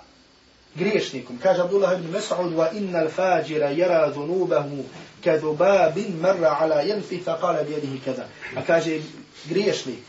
griješnikom? 0.76 1.38
Kaže 1.44 1.62
Abdullah 1.62 2.00
ibn 2.00 2.14
Mas'ud 2.14 2.56
wa 2.56 2.68
inna 2.74 3.00
al-fajira 3.00 3.70
yara 3.70 4.14
dhunubahu 4.14 4.84
kadhubabin 5.24 6.18
marra 6.22 6.58
ala 6.60 6.82
yanfi 6.82 7.24
fa 7.24 7.38
qala 7.42 7.64
bi 7.64 7.74
yadihi 7.74 8.00
kada. 8.06 8.28
A 8.56 8.66
kaže 8.68 9.02
griješnik. 9.46 10.00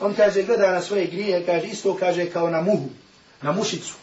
On 0.00 0.14
kaže, 0.14 0.42
gleda 0.42 0.72
na 0.72 0.82
svoje 0.82 1.06
grije, 1.06 1.46
kaže, 1.46 1.66
isto 1.66 1.96
kaže 1.96 2.30
kao 2.30 2.50
na 2.50 2.60
muhu, 2.60 2.88
na 3.42 3.52
mušicu. 3.52 3.94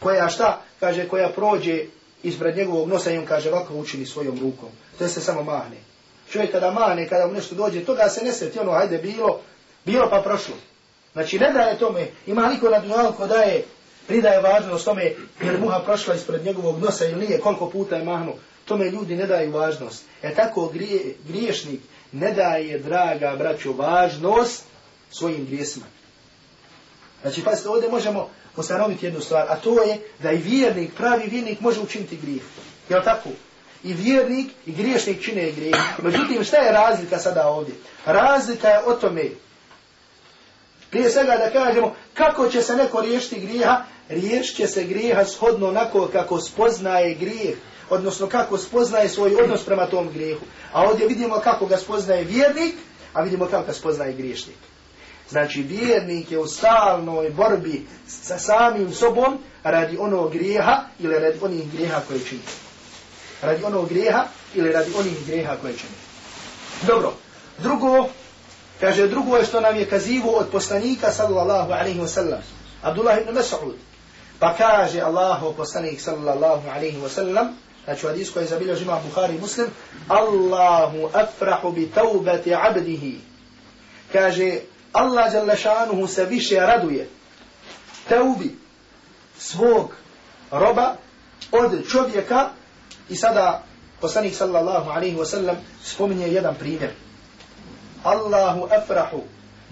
Koja 0.00 0.28
šta? 0.28 0.62
Kaže, 0.80 1.08
koja 1.08 1.28
prođe 1.28 1.84
ispred 2.22 2.56
njegovog 2.56 2.88
nosa 2.88 3.10
i 3.10 3.18
on 3.18 3.26
kaže, 3.26 3.52
ovako 3.52 3.74
učini 3.74 4.06
svojom 4.06 4.38
rukom. 4.40 4.68
To 4.98 5.08
se 5.08 5.20
samo 5.20 5.42
mahne. 5.42 5.93
Čovjek 6.34 6.52
kada 6.52 6.70
mane, 6.70 7.08
kada 7.08 7.26
mu 7.26 7.32
nešto 7.32 7.54
dođe, 7.54 7.84
toga 7.84 8.08
se 8.08 8.24
ne 8.24 8.32
sjeti 8.32 8.58
ono, 8.58 8.72
hajde, 8.72 8.98
bilo, 8.98 9.40
bilo 9.84 10.10
pa 10.10 10.22
prošlo. 10.22 10.54
Znači, 11.12 11.38
ne 11.38 11.52
daje 11.52 11.78
tome, 11.78 12.06
ima 12.26 12.48
niko 12.48 12.70
na 12.70 12.78
dunjalu 12.78 13.12
ko 13.12 13.26
daje, 13.26 13.64
pridaje 14.06 14.40
važnost 14.40 14.84
tome, 14.84 15.12
jer 15.42 15.60
muha 15.60 15.80
prošla 15.84 16.14
ispred 16.14 16.44
njegovog 16.44 16.78
nosa 16.78 17.06
ili 17.06 17.26
nije, 17.26 17.40
koliko 17.40 17.70
puta 17.70 17.96
je 17.96 18.04
mahnu, 18.04 18.32
tome 18.64 18.90
ljudi 18.90 19.16
ne 19.16 19.26
daju 19.26 19.52
važnost. 19.52 20.04
E 20.22 20.34
tako 20.34 20.68
grije, 20.68 21.14
griješnik, 21.28 21.80
ne 22.12 22.32
daje, 22.32 22.78
draga 22.78 23.36
braćo, 23.38 23.72
važnost 23.72 24.64
svojim 25.10 25.46
grijesima. 25.46 25.86
Znači, 27.22 27.44
pa 27.44 27.50
ovdje 27.70 27.90
možemo 27.90 28.30
ustanoviti 28.56 29.06
jednu 29.06 29.20
stvar, 29.20 29.46
a 29.48 29.56
to 29.56 29.82
je 29.82 29.98
da 30.18 30.32
i 30.32 30.38
vjernik, 30.38 30.94
pravi 30.94 31.28
vjernik 31.28 31.60
može 31.60 31.80
učiniti 31.80 32.16
grijeh. 32.16 32.42
Jel 32.88 33.02
tako? 33.04 33.28
I 33.84 33.94
vjernik 33.94 34.50
i 34.66 34.72
griješnik 34.72 35.24
čine 35.24 35.52
grije. 35.52 35.74
Međutim, 36.02 36.44
šta 36.44 36.56
je 36.56 36.72
razlika 36.72 37.18
sada 37.18 37.48
ovdje? 37.48 37.74
Razlika 38.06 38.68
je 38.68 38.84
o 38.86 38.92
tome, 38.92 39.24
prije 40.90 41.10
svega 41.10 41.36
da 41.36 41.50
kažemo, 41.50 41.94
kako 42.14 42.48
će 42.48 42.62
se 42.62 42.76
neko 42.76 43.00
riješiti 43.00 43.40
grijeha? 43.40 43.84
Riješit 44.08 44.56
će 44.56 44.66
se 44.66 44.84
grijeha 44.84 45.24
shodno 45.24 45.68
onako 45.68 46.08
kako 46.12 46.40
spoznaje 46.40 47.14
grijeh 47.14 47.56
odnosno 47.90 48.26
kako 48.26 48.58
spoznaje 48.58 49.08
svoj 49.08 49.34
odnos 49.42 49.64
prema 49.64 49.86
tom 49.86 50.08
grijehu. 50.12 50.44
A 50.72 50.82
ovdje 50.82 51.06
vidimo 51.06 51.38
kako 51.38 51.66
ga 51.66 51.76
spoznaje 51.76 52.24
vjernik, 52.24 52.74
a 53.12 53.22
vidimo 53.22 53.46
kako 53.46 53.66
ga 53.66 53.72
spoznaje 53.72 54.12
griješnik. 54.12 54.56
Znači, 55.28 55.62
vjernik 55.62 56.30
je 56.30 56.38
u 56.38 56.46
stalnoj 56.46 57.30
borbi 57.30 57.86
sa 58.06 58.38
samim 58.38 58.92
sobom 58.92 59.38
radi 59.62 59.96
onog 60.00 60.32
grijeha 60.32 60.84
ili 60.98 61.18
radi 61.18 61.38
onih 61.42 61.72
grijeha 61.72 62.00
koje 62.08 62.20
čini. 62.28 62.42
Radi 63.44 63.64
onog 63.64 63.88
grijeha 63.88 64.24
ili 64.54 64.72
radi 64.72 64.92
onih 64.98 65.26
grijeha 65.26 65.56
koje 65.56 65.76
čini. 65.76 65.92
Dobro, 66.82 67.12
drugo, 67.58 68.08
kaže, 68.80 69.08
drugo 69.08 69.36
je 69.36 69.44
što 69.44 69.60
nam 69.60 69.76
je 69.76 69.88
kazivo 69.88 70.30
od 70.30 70.48
poslanika, 70.52 71.12
sallallahu 71.12 71.72
alaihi 71.72 72.00
wa 72.00 72.08
sallam, 72.08 72.40
Abdullah 72.82 73.18
ibn 73.20 73.38
Mas'ud. 73.38 73.74
Pa 74.38 74.54
kaže 74.56 75.00
Allahu 75.00 75.54
poslanik, 75.56 76.00
sallallahu 76.00 76.68
alaihi 76.68 76.98
wa 76.98 77.08
sallam, 77.08 77.48
znači 77.84 78.06
u 78.06 78.08
hadisku 78.08 78.34
koji 78.34 78.46
zabilio 78.46 78.76
žima 78.76 79.00
Bukhari 79.08 79.38
muslim, 79.38 79.66
Allahu 80.08 81.10
afrahu 81.12 81.72
bi 81.72 81.90
taubati 81.90 82.54
abdihi. 82.54 83.18
Kaže, 84.12 84.58
Allah 84.92 85.34
jalla 85.34 86.06
se 86.08 86.24
više 86.24 86.56
raduje 86.56 87.08
taubi 88.08 88.56
svog 89.38 89.92
roba 90.50 90.96
od 91.52 91.88
čovjeka 91.90 92.50
I 93.10 93.16
sada 93.16 93.62
poslanik 94.00 94.34
sallallahu 94.34 94.90
alaihi 94.90 95.16
wa 95.16 95.26
sallam 95.26 95.56
spominje 95.84 96.28
jedan 96.28 96.54
primjer. 96.54 96.90
Allahu 98.04 98.68
afrahu 98.70 99.22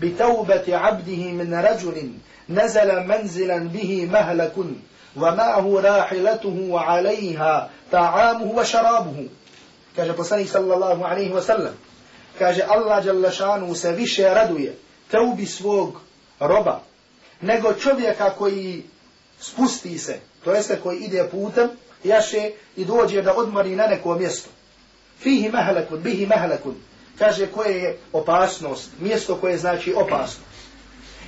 bi 0.00 0.16
taubati 0.16 0.74
abdihi 0.74 1.32
min 1.32 1.52
rajulin 1.52 2.20
nazala 2.48 3.04
manzilan 3.04 3.68
bihi 3.68 4.06
mahlakun 4.06 4.76
wa 5.16 5.34
ma'ahu 5.36 5.82
rahilatuhu 5.82 6.72
wa 6.72 6.86
alaiha 6.86 7.68
ta'amuhu 7.90 8.56
wa 8.56 8.64
šarabuhu. 8.64 9.28
Kaže 9.96 10.12
poslanik 10.16 10.48
sallallahu 10.48 11.04
alaihi 11.04 11.32
wa 11.32 11.42
sallam. 11.42 11.74
Kaže 12.38 12.62
Allah 12.64 13.04
jalla 13.04 13.30
šanu 13.30 13.74
se 13.74 13.92
više 13.92 14.24
raduje 14.34 14.76
taubi 15.10 15.46
svog 15.46 16.00
roba 16.40 16.80
nego 17.40 17.72
čovjeka 17.74 18.30
koji 18.30 18.82
spusti 19.40 19.98
se, 19.98 20.18
to 20.44 20.52
jeste 20.52 20.80
koji 20.80 20.98
ide 20.98 21.24
putem 21.30 21.68
jaše 22.03 22.51
i 22.75 22.85
dođe 22.85 23.21
da 23.21 23.33
odmori 23.33 23.75
na 23.75 23.87
neko 23.87 24.15
mjesto 24.15 24.49
fihi 25.19 25.49
mahlakun 25.49 25.99
bihi 25.99 26.25
mahlakun 26.25 26.75
kaže 27.19 27.47
koje 27.47 27.77
je 27.77 27.97
opasnost 28.13 28.89
mjesto 28.99 29.35
koje 29.35 29.57
znači 29.57 29.93
opasnost 29.93 30.47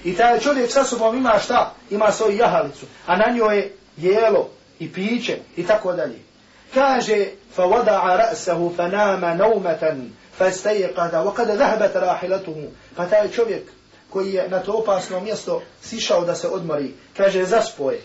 I 0.03 0.15
taj 0.15 0.39
čovjek 0.39 0.71
sa 0.71 0.83
sobom 0.83 1.17
ima 1.17 1.39
šta? 1.43 1.73
Ima 1.89 2.11
svoju 2.11 2.37
jahalicu. 2.37 2.85
A 3.05 3.15
na 3.17 3.33
njoj 3.35 3.71
je 3.97 4.11
jelo 4.11 4.49
i 4.79 4.93
piće 4.93 5.37
i 5.57 5.67
tako 5.67 5.93
dalje. 5.93 6.19
Kaže, 6.73 7.25
فَوَدَعَ 7.57 8.17
رَأْسَهُ 8.17 8.71
فَنَامَ 8.77 9.37
نَوْمَةً 9.37 10.09
فَاسْتَيْقَدَ 10.39 11.13
وَقَدَ 11.13 11.49
ذَهْبَتْ 11.49 11.95
رَاحِلَتُهُ 11.95 12.67
Pa 12.95 13.05
taj 13.05 13.29
čovjek 13.29 13.71
koji 14.09 14.33
je 14.33 14.49
na 14.49 14.59
to 14.59 14.73
opasno 14.73 15.19
mjesto 15.19 15.61
sišao 15.81 16.25
da 16.25 16.35
se 16.35 16.47
odmori, 16.47 16.93
kaže, 17.17 17.45
zaspoje. 17.45 18.01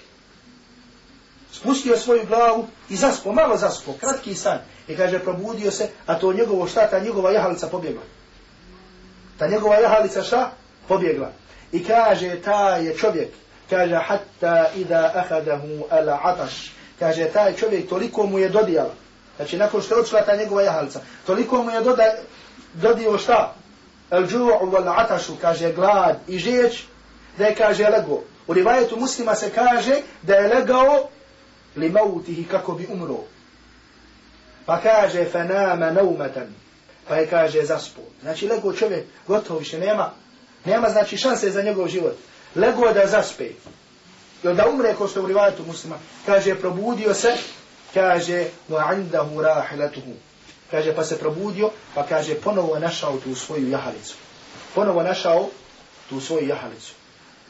spustio 1.51 1.97
svoju 1.97 2.25
glavu 2.25 2.67
i 2.89 2.95
zaspo, 2.95 3.31
malo 3.31 3.57
zaspo, 3.57 3.93
kratki 3.99 4.35
san. 4.35 4.59
I 4.87 4.97
kaže, 4.97 5.19
probudio 5.19 5.71
se, 5.71 5.89
a 6.05 6.19
to 6.19 6.33
njegovo 6.33 6.67
šta, 6.67 6.87
ta 6.87 6.99
njegova 6.99 7.31
jahalica 7.31 7.67
pobjegla. 7.67 8.01
Ta 9.37 9.47
njegova 9.47 9.75
jahalica 9.75 10.23
šta? 10.23 10.51
Pobjegla. 10.87 11.31
I 11.71 11.83
kaže, 11.83 12.41
ta 12.41 12.75
je 12.75 12.97
čovjek, 12.97 13.29
kaže, 13.69 13.95
hatta 13.95 14.69
ida 14.75 15.11
ahadahu 15.15 15.85
ala 15.89 16.19
ataš. 16.23 16.73
Kaže, 16.99 17.25
taj 17.25 17.55
čovjek 17.55 17.89
toliko 17.89 18.25
mu 18.25 18.39
je 18.39 18.49
dodijala. 18.49 18.93
Znači, 19.35 19.57
nakon 19.57 19.81
što 19.81 19.95
je 19.95 20.01
odšla 20.01 20.21
ta 20.21 20.35
njegova 20.35 20.61
jahalica, 20.61 20.99
toliko 21.25 21.63
mu 21.63 21.71
je 21.71 21.81
doda, 21.81 22.03
dodio 22.73 23.17
šta? 23.17 23.53
El 24.11 24.27
džu'u 24.27 24.71
wal 24.71 24.93
atašu, 24.97 25.33
kaže, 25.41 25.73
glad 25.73 26.17
i 26.27 26.39
žeć, 26.39 26.83
da 27.37 27.45
je, 27.45 27.55
kaže, 27.55 27.89
lego. 27.89 28.21
U 28.47 28.53
rivajetu 28.53 28.99
muslima 28.99 29.35
se 29.35 29.49
kaže 29.49 30.01
da 30.21 30.35
je 30.35 30.53
legao 30.53 31.09
li 31.79 31.89
mautihi 31.89 32.43
kako 32.43 32.73
bi 32.73 32.87
umro. 32.89 33.17
Pa 34.65 34.81
kaže 34.81 35.25
fenama 35.25 35.91
naumatan. 35.91 36.53
Pa 37.07 37.15
je 37.15 37.27
kaže 37.27 37.65
zaspo. 37.65 38.01
Znači 38.21 38.47
lego 38.47 38.73
čovjek 38.73 39.05
gotovo 39.27 39.59
više 39.59 39.79
nema. 39.79 40.11
Nema 40.65 40.89
znači 40.89 41.17
šanse 41.17 41.51
za 41.51 41.61
njegov 41.61 41.87
život. 41.87 42.17
Lego 42.55 42.93
da 42.93 43.07
zaspe. 43.07 43.49
Ili 44.43 44.55
da 44.55 44.69
umre 44.69 44.93
ko 44.93 45.07
što 45.07 45.23
u 45.23 45.27
rivajetu 45.27 45.63
muslima. 45.67 45.95
Kaže 46.25 46.55
probudio 46.55 47.13
se. 47.13 47.33
Kaže 47.93 48.45
wa 48.69 48.95
indahu 48.95 49.41
rahilatuhu. 49.41 50.13
Kaže 50.71 50.95
pa 50.95 51.03
se 51.03 51.19
probudio. 51.19 51.71
Pa 51.95 52.03
kaže 52.03 52.35
ponovo 52.35 52.79
našao 52.79 53.17
tu 53.17 53.35
svoju 53.35 53.69
jahalicu. 53.69 54.15
Ponovo 54.75 55.03
našao 55.03 55.49
tu 56.09 56.21
svoju 56.21 56.47
jahalicu. 56.47 56.93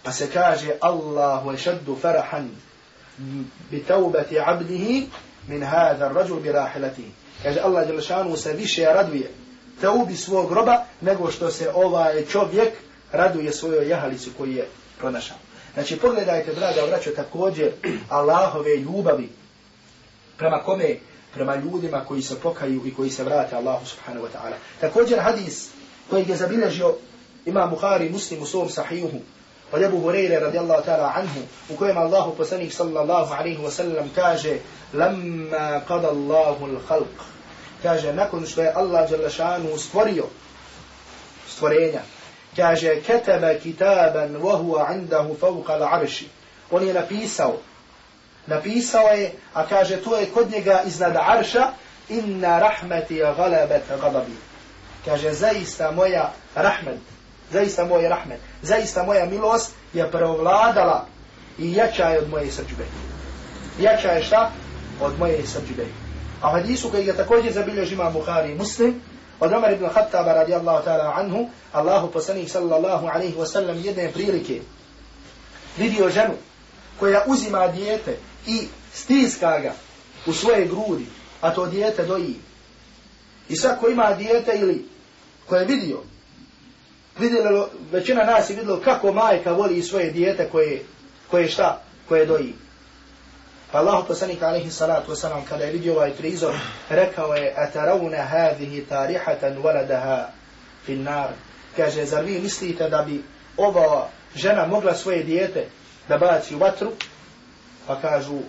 Pa 0.03 0.11
se 0.11 0.31
kaže 0.33 0.71
Allahu 0.81 1.51
ešaddu 1.51 1.97
farahan 2.01 2.49
bitaubati 3.71 4.39
abdihi 4.39 5.07
min 5.47 5.63
hada 5.63 6.07
rajul 6.07 6.39
bi 6.39 6.51
rahilatihi. 6.51 7.11
Kaže 7.43 7.59
Allah 7.59 7.87
Đelešanu 7.87 8.37
se 8.37 8.53
više 8.53 8.85
raduje 8.85 9.31
taubi 9.81 10.15
svog 10.15 10.49
groba 10.49 10.85
nego 11.01 11.31
što 11.31 11.51
se 11.51 11.71
ovaj 11.73 12.25
čovjek 12.25 12.73
raduje 13.11 13.51
svojoj 13.51 13.89
jahalici 13.89 14.29
koji 14.37 14.55
je 14.55 14.67
pronašao. 14.99 15.37
Znači 15.73 15.97
pogledajte, 15.99 16.53
draga 16.53 16.81
braćo, 16.87 17.09
također 17.11 17.71
Allahove 18.09 18.75
ljubavi 18.75 19.29
prema 20.37 20.57
kome? 20.65 20.95
Prema 21.33 21.55
ljudima 21.55 22.05
koji 22.05 22.21
se 22.21 22.35
pokaju 22.39 22.81
i 22.85 22.93
koji 22.93 23.09
se 23.09 23.23
vrate 23.23 23.55
Allahu 23.55 23.85
subhanahu 23.85 24.25
wa 24.25 24.29
ta'ala. 24.29 24.55
Također 24.81 25.19
hadis 25.19 25.69
koji 26.09 26.25
je 26.27 26.35
zabilježio 26.35 26.95
imam 27.45 27.69
Bukhari 27.69 28.09
muslim 28.09 28.41
u 28.41 28.45
svom 28.45 28.69
sahihu 28.69 29.19
od 29.71 29.81
Ebu 29.81 30.01
Hureyre 30.01 30.39
radijallahu 30.39 30.83
ta'ala 30.85 31.13
anhu, 31.15 31.41
u 31.69 31.75
kojem 31.75 31.97
Allahu 31.97 32.35
poslanik 32.35 32.73
sallallahu 32.73 33.33
alaihi 33.33 33.61
wa 33.61 33.71
sallam 33.71 34.09
kaže, 34.15 34.57
lamma 34.93 35.81
qada 35.87 36.09
Allahu 36.09 36.65
l-khalq, 36.65 37.17
kaže, 37.83 38.13
nakon 38.13 38.45
što 38.45 38.61
je 38.61 38.73
Allah 38.75 39.09
Đalešanu 39.09 39.77
stvorio 39.77 40.25
stvorenja, 41.47 42.01
kaže, 42.55 43.01
ketaba 43.01 43.53
kitaban 43.53 44.35
wahuwa 44.41 44.95
indahu 44.95 45.35
fawqa 45.41 45.77
l-arši, 45.77 46.27
on 46.71 46.87
je 46.87 46.93
napisao, 46.93 47.57
napisao 48.47 49.07
je, 49.07 49.31
a 49.53 49.67
kaže, 49.67 49.97
to 49.97 50.17
je 50.17 50.25
kod 50.25 50.51
njega 50.51 50.81
iznad 50.85 51.15
arša, 51.17 51.67
inna 52.09 52.59
rahmeti 52.59 53.17
galabat 53.17 53.81
gadabi, 54.01 54.37
kaže, 55.05 55.31
zaista 55.31 55.91
moja 55.91 56.33
rahmet, 56.55 57.18
zaista 57.51 57.85
moj 57.85 58.09
rahmet, 58.09 58.39
zaista 58.61 59.03
moja 59.03 59.25
milost 59.25 59.71
je 59.93 60.11
preovladala 60.11 61.05
i 61.57 61.73
jača 61.73 62.03
je 62.03 62.19
od 62.19 62.29
moje 62.29 62.51
srđbe. 62.51 62.85
Jača 63.79 64.11
je 64.11 64.23
šta? 64.23 64.51
Od 65.01 65.19
moje 65.19 65.47
srđbe. 65.47 65.85
A 66.41 66.51
hadisu 66.51 66.89
koji 66.89 67.05
je 67.05 67.17
također 67.17 67.53
zabilježi 67.53 67.93
ima 67.93 68.09
Bukhari 68.09 68.55
muslim, 68.55 69.01
od 69.39 69.53
Omer 69.53 69.71
ibn 69.71 69.89
Khattaba 69.89 70.33
radijallahu 70.33 70.85
ta'ala 70.85 71.13
anhu, 71.15 71.49
Allahu 71.73 72.11
poslanih 72.11 72.51
sallallahu 72.51 73.07
alaihi 73.07 73.35
wa 73.35 73.45
sallam 73.45 73.77
jedne 73.77 74.11
prilike 74.11 74.61
vidio 75.77 76.09
ženu 76.09 76.33
koja 76.99 77.23
uzima 77.27 77.67
dijete 77.67 78.17
i 78.47 78.67
stiska 78.93 79.59
ga 79.59 79.73
u 80.25 80.33
svoje 80.33 80.65
grudi, 80.65 81.05
a 81.41 81.53
to 81.53 81.65
dijete 81.65 82.05
doji. 82.05 82.35
I 83.49 83.55
sad 83.55 83.79
ko 83.79 83.89
ima 83.89 84.13
dijete 84.13 84.51
ili 84.59 84.85
ko 85.45 85.55
je 85.55 85.65
vidio 85.65 85.99
vidjelo, 87.19 87.69
većina 87.91 88.23
nas 88.23 88.49
je 88.49 88.55
vidjelo 88.55 88.79
kako 88.79 89.11
majka 89.11 89.51
voli 89.51 89.83
svoje 89.83 90.11
dijete 90.11 90.49
koje, 90.49 90.83
koje 91.31 91.47
šta, 91.47 91.81
koje 92.07 92.25
doji. 92.25 92.53
Pa 93.71 93.77
Allah 93.79 94.03
poslanik 94.07 94.41
alaihi 94.41 94.71
salatu 94.71 95.11
wasalam 95.11 95.45
kada 95.49 95.63
je 95.63 95.71
vidio 95.71 95.93
ovaj 95.93 96.13
prizor, 96.13 96.55
rekao 96.89 97.33
je, 97.33 97.53
ataravuna 97.57 98.23
hadihi 98.23 98.85
tarihatan 98.85 99.57
waladaha 99.63 100.25
fin 100.85 101.03
nar. 101.03 101.29
Kaže, 101.75 102.05
zar 102.05 102.25
vi 102.25 102.39
mislite 102.39 102.89
da 102.89 103.01
bi 103.01 103.23
ova 103.57 104.09
žena 104.35 104.65
mogla 104.67 104.95
svoje 104.95 105.23
dijete 105.23 105.67
da 106.07 106.17
baci 106.17 106.55
u 106.55 106.57
vatru? 106.57 106.91
Pa 107.87 108.01
kažu, 108.01 108.39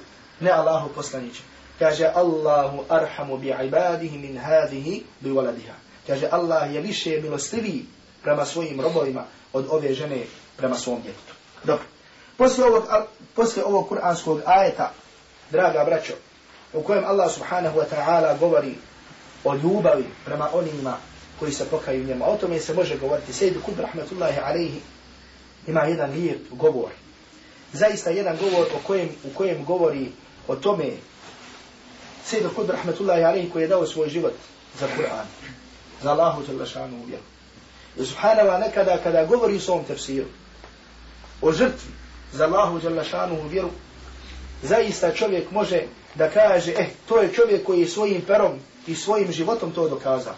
ne 0.41 0.51
Allahu 0.51 0.89
poslaniće. 0.95 1.43
Kaže, 1.79 2.11
Allahu 2.15 2.85
arhamu 2.89 3.39
bi 3.39 3.55
ibadihi 3.67 4.19
min 4.19 4.39
hadihi 4.39 5.03
bi 5.21 5.31
waladiha. 5.31 5.75
Kaže, 6.07 6.29
Allah 6.31 6.75
je 6.75 6.81
više 6.81 7.21
milostiviji 7.23 7.85
prema 8.23 8.45
svojim 8.45 8.81
robovima 8.81 9.25
od 9.53 9.67
ove 9.71 9.95
žene 9.95 10.25
prema 10.57 10.77
svom 10.77 11.03
djetetu. 11.03 11.35
Dobro. 11.65 11.85
Poslije 12.37 12.67
ovog, 12.67 12.85
poslije 13.35 13.65
ovog 13.65 13.89
kuranskog 13.89 14.41
ajeta, 14.45 14.93
draga 15.51 15.85
braćo, 15.85 16.13
u 16.73 16.83
kojem 16.83 17.05
Allah 17.05 17.33
subhanahu 17.33 17.79
wa 17.79 17.85
ta'ala 17.85 18.39
govori 18.39 18.75
o 19.45 19.55
ljubavi 19.55 20.05
prema 20.25 20.49
onima 20.53 20.97
koji 21.39 21.53
se 21.53 21.65
pokaju 21.65 22.05
njemu. 22.05 22.25
O 22.25 22.37
tome 22.37 22.61
se 22.61 22.75
može 22.75 22.99
govoriti. 22.99 23.33
Sejdu 23.33 23.61
Kub 23.61 23.79
rahmetullahi 23.79 24.39
alaihi 24.41 24.81
ima 25.67 25.81
jedan 25.81 26.11
lijep 26.11 26.51
govor. 26.51 26.91
Zaista 27.73 28.11
jedan 28.11 28.37
govor 28.37 28.67
o 28.75 28.87
kojem, 28.87 29.09
u 29.25 29.35
kojem 29.35 29.65
govori 29.65 30.13
o 30.49 30.57
tome 30.57 30.91
Sejdu 32.25 32.51
Kub 32.57 32.71
rahmetullahi 32.71 33.25
alaihi 33.25 33.51
koji 33.51 33.63
je 33.63 33.69
dao 33.69 33.87
svoj 33.87 34.09
život 34.09 34.35
za 34.81 34.87
Kur'an. 34.97 35.27
Za 36.03 36.11
Allahu 36.11 36.43
jalla 36.49 36.67
šanu 36.67 37.03
uvjeru. 37.03 37.23
I 37.97 38.07
subhanallah 38.07 38.61
nekada 38.61 38.99
kada 39.03 39.25
govori 39.25 39.57
u 39.57 39.61
svom 39.61 39.85
tefsiru 39.85 40.27
o 41.43 41.53
žrtvi 41.53 41.91
za 42.33 42.45
Allahu 42.45 42.79
Đalašanu 42.79 43.41
u 43.41 43.49
vjeru, 43.49 43.71
zaista 44.63 45.13
čovjek 45.13 45.51
može 45.51 45.83
da 46.15 46.31
kaže, 46.31 46.73
eh, 46.73 46.87
to 47.09 47.21
je 47.21 47.33
čovjek 47.33 47.65
koji 47.67 47.81
je 47.81 47.89
svojim 47.89 48.23
perom 48.23 48.59
i 48.87 48.95
svojim 48.95 49.33
životom 49.33 49.73
to 49.73 49.89
dokazao. 49.89 50.35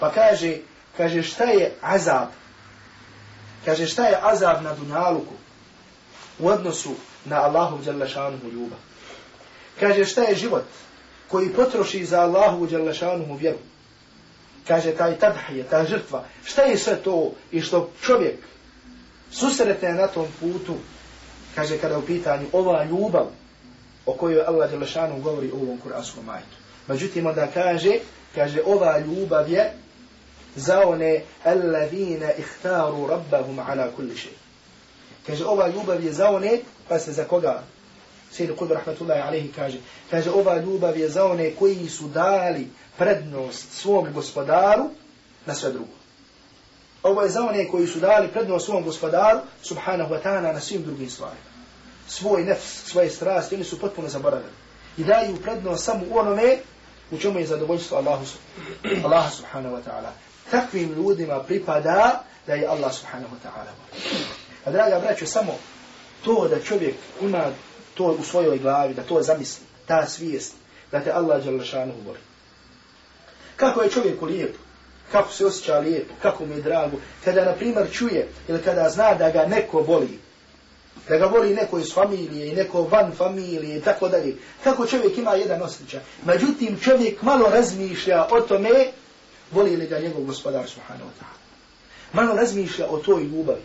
Pa 0.00 0.10
kaže, 0.10 0.56
kaže 0.96 1.22
šta 1.22 1.44
je 1.44 1.74
azab? 1.80 2.28
Kaže 3.64 3.86
šta 3.86 4.06
je 4.06 4.18
azab 4.22 4.62
na 4.62 4.74
dunjaluku 4.74 5.34
u 6.38 6.48
odnosu 6.48 6.94
na 7.24 7.42
Allahu 7.42 7.78
Đalašanu 7.84 8.38
u 8.44 8.48
ljubav? 8.48 8.78
Kaže 9.80 10.04
šta 10.04 10.22
je 10.22 10.36
život 10.36 10.64
koji 11.28 11.48
potroši 11.48 12.04
za 12.04 12.20
Allahu 12.20 12.66
Đalašanu 12.66 13.26
u 13.30 13.34
vjeru? 13.34 13.58
Kaže 14.68 14.92
taj 14.92 15.18
tadhije, 15.18 15.64
ta 15.64 15.84
žrtva, 15.84 16.24
šta 16.44 16.62
je 16.62 16.78
sve 16.78 16.96
to 16.96 17.32
i 17.50 17.60
što 17.60 17.90
čovjek 18.02 18.38
susretne 19.30 19.92
na 19.92 20.06
tom 20.06 20.26
putu, 20.40 20.74
kaže 21.54 21.78
kada 21.78 21.98
u 21.98 22.02
pitanju 22.02 22.46
ova 22.52 22.84
ljubav 22.84 23.26
o 24.06 24.12
kojoj 24.12 24.44
Allah 24.46 24.70
Đelešanu 24.70 25.20
govori 25.20 25.50
u 25.52 25.62
ovom 25.62 25.78
kuranskom 25.78 26.24
majtu. 26.24 26.56
Međutim, 26.88 27.26
onda 27.26 27.46
kaže, 27.54 27.92
kaže 28.34 28.62
ova 28.66 28.98
ljubav 28.98 29.50
je 29.50 29.72
za 30.56 30.80
one 30.86 31.20
alladhina 31.44 32.32
ihtaru 32.38 33.06
rabbahum 33.06 33.58
ala 33.58 33.88
kulli 33.96 34.14
shay. 34.14 34.36
Kaže 35.26 35.44
ova 35.44 35.68
ljubav 35.68 36.04
je 36.04 36.12
za 36.12 36.30
one, 36.30 36.58
pa 36.88 36.98
se 36.98 37.12
za 37.12 37.24
koga 37.24 37.62
Sejdu 38.32 38.56
Kudu 38.56 38.74
Rahmatullahi 38.74 39.20
Alehi 39.20 39.52
kaže, 39.52 39.78
kaže 40.10 40.30
ova 40.30 40.56
ljubav 40.56 40.98
je 40.98 41.08
za 41.08 41.24
one 41.24 41.50
koji 41.58 41.88
su 41.88 42.08
dali 42.08 42.68
prednost 42.98 43.72
svom 43.72 44.12
gospodaru 44.12 44.84
na 45.46 45.54
sve 45.54 45.72
drugo. 45.72 45.92
Ovo 47.02 47.22
je 47.22 47.28
za 47.28 47.42
one 47.42 47.68
koji 47.68 47.86
su 47.86 48.00
dali 48.00 48.28
prednost 48.28 48.66
svom 48.66 48.84
gospodaru, 48.84 49.40
subhanahu 49.62 50.14
wa 50.14 50.22
ta'ala, 50.22 50.52
na 50.52 50.60
svim 50.60 50.82
drugim 50.82 51.10
stvarima. 51.10 51.52
Svoj 52.08 52.44
nefs, 52.44 52.90
svoje 52.90 53.10
strasti, 53.10 53.54
oni 53.54 53.64
su 53.64 53.80
potpuno 53.80 54.08
zaboravili. 54.08 54.52
I 54.98 55.04
daju 55.04 55.36
prednost 55.36 55.84
samo 55.84 56.04
onome 56.10 56.58
u 57.10 57.18
čemu 57.18 57.38
je 57.38 57.46
zadovoljstvo 57.46 57.96
Allahu, 57.96 58.24
Allah 59.04 59.32
subhanahu 59.32 59.76
wa 59.76 59.80
ta'ala. 59.86 60.10
Takvim 60.50 60.92
ljudima 60.92 61.42
pripada 61.42 62.22
da 62.46 62.54
je 62.54 62.66
Allah 62.66 62.92
subhanahu 62.94 63.34
wa 63.34 63.48
ta'ala. 63.48 63.72
A 64.64 64.70
draga 64.70 65.00
braću, 65.00 65.26
samo 65.26 65.52
to 66.24 66.48
da 66.48 66.60
čovjek 66.60 66.94
ima 67.20 67.44
to 67.94 68.04
u 68.04 68.24
svojoj 68.24 68.58
glavi, 68.58 68.94
da 68.94 69.02
to 69.02 69.22
zamisli, 69.22 69.66
ta 69.86 70.06
svijest, 70.06 70.54
da 70.92 71.00
te 71.00 71.10
Allah 71.10 71.44
Đalešanu 71.44 71.92
voli. 72.06 72.18
Kako 73.56 73.82
je 73.82 73.90
čovjek 73.90 74.22
lijepo, 74.22 74.58
kako 75.12 75.32
se 75.32 75.46
osjeća 75.46 75.78
lijepo, 75.78 76.14
kako 76.22 76.46
mu 76.46 76.54
je 76.54 76.62
drago, 76.62 76.96
kada 77.24 77.44
na 77.44 77.52
primjer 77.52 77.92
čuje 77.92 78.28
ili 78.48 78.62
kada 78.62 78.90
zna 78.90 79.14
da 79.14 79.30
ga 79.30 79.46
neko 79.46 79.80
voli, 79.80 80.18
da 81.08 81.18
ga 81.18 81.26
voli 81.26 81.54
neko 81.54 81.78
iz 81.78 81.94
familije 81.94 82.48
i 82.48 82.54
neko 82.54 82.82
van 82.82 83.12
familije 83.12 83.76
i 83.76 83.80
tako 83.80 84.08
dalje. 84.08 84.36
Kako 84.64 84.86
čovjek 84.86 85.18
ima 85.18 85.34
jedan 85.34 85.62
osjećaj. 85.62 86.00
Međutim, 86.24 86.78
čovjek 86.80 87.22
malo 87.22 87.48
razmišlja 87.50 88.26
o 88.30 88.40
tome, 88.40 88.70
voli 89.52 89.76
li 89.76 89.86
ga 89.86 89.98
njegov 89.98 90.22
gospodar 90.24 90.68
subhanahu 90.68 91.04
wa 91.04 91.12
ta'ala. 91.20 91.42
Malo 92.12 92.36
razmišlja 92.36 92.86
o 92.88 92.98
toj 92.98 93.22
ljubavi. 93.22 93.62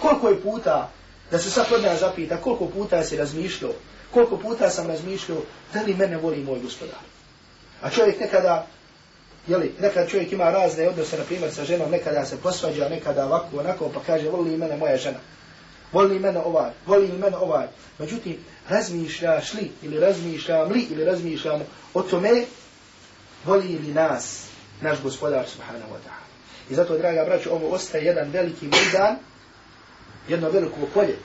Koliko 0.00 0.28
je 0.28 0.40
puta, 0.40 0.90
da 1.30 1.38
se 1.38 1.50
sad 1.50 1.66
od 1.72 1.98
zapita, 2.00 2.36
koliko 2.36 2.66
puta 2.66 3.04
si 3.04 3.16
razmišljao, 3.16 3.72
koliko 4.10 4.36
puta 4.36 4.70
sam 4.70 4.86
razmišljao, 4.86 5.38
da 5.74 5.82
li 5.82 5.94
mene 5.94 6.16
voli 6.16 6.44
moj 6.44 6.60
gospodar. 6.60 7.00
A 7.82 7.90
čovjek 7.90 8.20
nekada, 8.20 8.66
jeli, 9.46 9.74
nekad 9.80 10.08
čovjek 10.08 10.32
ima 10.32 10.50
razne 10.50 10.88
odnose, 10.88 11.18
na 11.18 11.24
primjer, 11.24 11.52
sa 11.52 11.64
ženom, 11.64 11.90
nekada 11.90 12.24
se 12.24 12.36
posvađa, 12.36 12.88
nekada 12.88 13.26
ovako, 13.26 13.58
onako, 13.58 13.88
pa 13.94 14.00
kaže, 14.06 14.28
voli 14.28 14.56
mene 14.56 14.76
moja 14.76 14.96
žena 14.96 15.18
voli 15.92 16.18
mene 16.18 16.40
ovaj, 16.40 16.70
voli 16.86 17.08
mene 17.08 17.36
ovaj. 17.36 17.66
Međutim, 17.98 18.36
razmišljaš 18.68 19.54
li, 19.54 19.70
ili 19.82 20.00
razmišljam 20.00 20.72
li, 20.72 20.86
ili 20.90 21.04
razmišljamo 21.04 21.64
o 21.94 22.02
tome, 22.02 22.44
voli 23.44 23.78
li 23.78 23.92
nas, 23.92 24.46
naš 24.80 25.02
gospodar 25.02 25.46
subhanahu 25.48 25.92
wa 25.92 25.98
ta'ala. 26.06 26.28
I 26.70 26.74
zato, 26.74 26.98
draga 26.98 27.24
braću, 27.24 27.52
ovo 27.52 27.68
ostaje 27.68 28.04
jedan 28.04 28.30
veliki 28.30 28.66
mizan, 28.66 29.16
jedno 30.28 30.50
veliko 30.50 30.76
polje, 30.94 31.16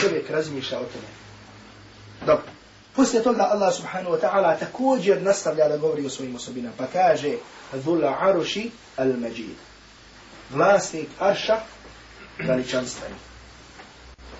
čovjek 0.00 0.30
razmišlja 0.30 0.78
o 0.78 0.84
tome. 0.84 1.08
Dobro. 2.26 2.44
Poslije 2.96 3.22
toga 3.22 3.48
Allah 3.50 3.74
subhanahu 3.74 4.14
wa 4.16 4.20
ta'ala 4.20 4.58
također 4.58 5.22
nastavlja 5.22 5.68
da 5.68 5.76
govori 5.76 6.06
o 6.06 6.10
svojim 6.10 6.36
osobinama, 6.36 6.74
pa 6.78 6.86
kaže, 6.86 7.32
Dhul 7.72 8.04
aruši 8.04 8.70
al-majid. 8.96 9.56
Vlasnik 10.50 11.08
arša, 11.18 11.56
veličanstveni. 12.38 13.14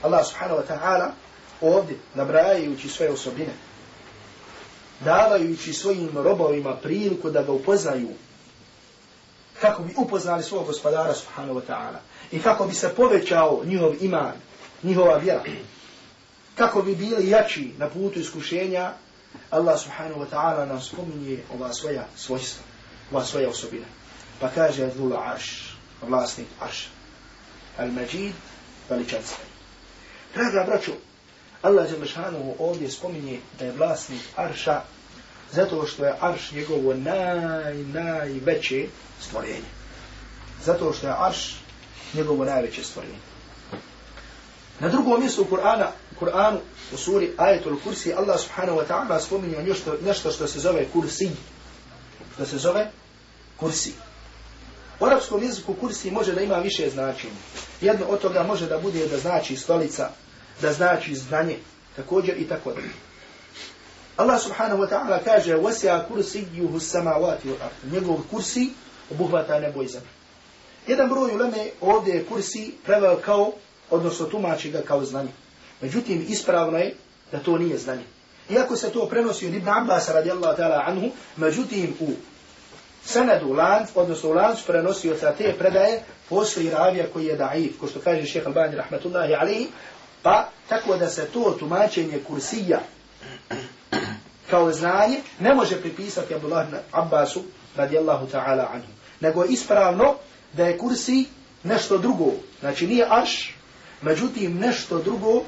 Allah 0.02 0.26
subhanahu 0.26 0.60
wa 0.60 0.66
ta'ala 0.66 1.10
ovdje 1.60 1.96
nabrajajući 2.14 2.88
svoje 2.88 3.10
osobine, 3.10 3.52
davajući 5.00 5.72
svojim 5.72 6.10
robovima 6.14 6.76
priliku 6.76 7.30
da 7.30 7.42
ga 7.42 7.52
upoznaju 7.52 8.08
kako 9.62 9.82
bi 9.82 9.94
upoznali 9.96 10.42
svog 10.42 10.66
gospodara 10.66 11.14
subhanahu 11.14 11.60
wa 11.60 11.62
ta'ala 11.68 12.00
i 12.32 12.42
kako 12.42 12.66
bi 12.66 12.74
se 12.74 12.88
povećao 12.96 13.62
njihov 13.64 13.94
iman, 14.00 14.32
njihova 14.82 15.16
vjera, 15.16 15.42
kako 16.54 16.82
bi 16.82 16.94
bili 16.94 17.28
jači 17.28 17.72
na 17.78 17.88
putu 17.88 18.18
iskušenja, 18.18 18.92
Allah 19.50 19.80
subhanahu 19.80 20.20
wa 20.20 20.26
ta'ala 20.32 20.66
nam 20.68 20.80
spominje 20.80 21.38
ova 21.54 21.72
svoja 21.72 22.06
svojstva, 22.16 22.62
ova 23.12 23.24
svoja 23.24 23.48
osobina. 23.48 23.86
Pa 24.40 24.48
kaže 24.48 24.86
Dhul 24.86 25.16
Arš, 25.16 25.76
vlasnik 26.02 26.46
Arš, 26.60 26.88
Al-Majid, 27.78 28.32
veličanstven. 28.90 29.46
Draga 30.34 30.64
braću, 30.66 30.92
Allah 31.62 31.90
Đelešanu 31.90 32.54
ovdje 32.58 32.90
spominje 32.90 33.40
da 33.58 33.64
je 33.64 33.72
vlasnik 33.72 34.22
Arša 34.36 34.80
zato 35.52 35.86
što 35.86 36.04
je 36.04 36.14
Arš 36.20 36.52
njegovo 36.52 36.94
naj, 36.94 37.74
najveće 37.74 38.86
stvorenje. 39.20 39.70
Zato 40.64 40.92
što 40.92 41.06
je 41.06 41.14
Arš 41.18 41.56
njegovo 42.14 42.44
najveće 42.44 42.84
stvorenje. 42.84 43.18
Na 44.80 44.88
drugom 44.88 45.20
mjestu 45.20 45.42
u 45.42 45.54
Kur'ana, 45.54 45.86
Kur'anu, 46.20 46.58
u 46.92 46.96
suri 46.96 47.32
Ayatul 47.36 47.76
Kursi, 47.84 48.12
Allah 48.12 48.40
subhanahu 48.40 48.78
wa 48.78 48.86
ta'ala 48.88 49.20
spominje 49.20 49.56
ono 49.56 49.66
nešto, 49.66 49.96
nešto 50.04 50.30
što 50.30 50.46
se 50.46 50.60
zove 50.60 50.86
kursi. 50.92 51.30
Što 52.34 52.46
se 52.46 52.58
zove 52.58 52.90
kursi. 53.56 53.92
U 55.00 55.04
arapskom 55.06 55.42
jeziku 55.42 55.74
kursi 55.74 56.10
može 56.10 56.32
da 56.32 56.40
ima 56.40 56.58
više 56.58 56.90
značenja. 56.90 57.34
Jedno 57.80 58.06
od 58.06 58.20
toga 58.20 58.42
može 58.42 58.66
da 58.66 58.78
bude 58.78 59.06
da 59.06 59.18
znači 59.18 59.56
stolica, 59.56 60.10
da 60.60 60.72
znači 60.72 61.14
znanje, 61.14 61.58
također 61.96 62.38
i 62.38 62.48
tako 62.48 62.72
dalje. 62.72 62.90
Allah 64.17 64.41
subhanahu 64.41 64.81
wa 64.81 64.89
ta'ala 64.89 65.19
kaže 65.23 65.55
وَسِعَ 65.55 66.09
كُرْسِيُّهُ 66.09 66.75
السَّمَاوَاتِ 66.75 67.41
وَالْأَرْضِ 67.45 67.91
Njegov 67.91 68.19
kursi 68.31 68.69
obuhvata 69.11 69.59
nebo 69.59 69.83
i 69.83 69.87
zemlje. 69.87 70.09
Jedan 70.87 71.09
broj 71.09 71.31
uleme 71.31 71.69
ovdje 71.81 72.13
je 72.13 72.25
kursi 72.25 72.73
preveo 72.85 73.15
kao, 73.15 73.51
odnosno 73.89 74.25
tumači 74.25 74.71
ga 74.71 74.81
kao 74.81 75.05
znanje. 75.05 75.29
Međutim, 75.81 76.25
ispravno 76.29 76.77
je 76.77 76.95
da 77.31 77.39
to 77.39 77.57
nije 77.57 77.77
znanje. 77.77 78.03
Iako 78.49 78.75
se 78.75 78.89
to 78.89 79.05
prenosi 79.05 79.47
od 79.47 79.53
Ibn 79.53 79.69
Abbas 79.69 80.09
radijallahu 80.09 80.61
ta'ala 80.61 80.83
anhu, 80.85 81.09
međutim 81.35 81.93
u 81.99 82.07
senadu 83.05 83.53
lanc, 83.53 83.89
odnosno 83.95 84.29
u 84.29 84.33
lancu 84.33 84.63
prenosio 84.67 85.17
sa 85.17 85.31
te 85.31 85.55
predaje, 85.59 86.03
postoji 86.29 86.69
ravija 86.69 87.05
koji 87.13 87.25
je 87.25 87.35
daif, 87.35 87.79
ko 87.79 87.87
što 87.87 87.99
kaže 87.99 88.25
šeha 88.25 88.47
Albani 88.47 88.75
rahmatullahi 88.75 89.33
alihi, 89.33 89.67
Pa 90.23 90.49
tako 90.69 90.97
da 90.97 91.09
se 91.09 91.25
to 91.25 91.55
tumačenje 91.59 92.19
kursija 92.27 92.79
kao 94.52 94.72
znanje 94.72 95.20
ne 95.40 95.54
može 95.54 95.80
pripisati 95.80 96.34
Abdullah 96.34 96.66
Abbasu 96.92 97.42
radijallahu 97.76 98.26
ta'ala 98.26 98.66
anhu. 98.72 98.92
Nego 99.20 99.44
ispravno 99.44 100.14
da 100.52 100.64
je 100.64 100.78
kursi 100.78 101.24
nešto 101.62 101.98
drugo. 101.98 102.32
Znači 102.60 102.86
nije 102.86 103.06
arš, 103.10 103.54
međutim 104.02 104.58
nešto 104.58 104.98
drugo 104.98 105.42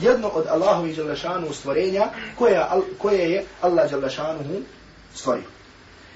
jedno 0.00 0.28
od 0.28 0.46
Allahovi 0.46 0.94
Đalešanu 0.94 1.52
stvorenja 1.52 2.08
koje, 2.38 2.66
koje 2.98 3.30
je 3.30 3.44
Allah 3.60 3.90
Đalešanu 3.90 4.62
stvorio. 5.14 5.48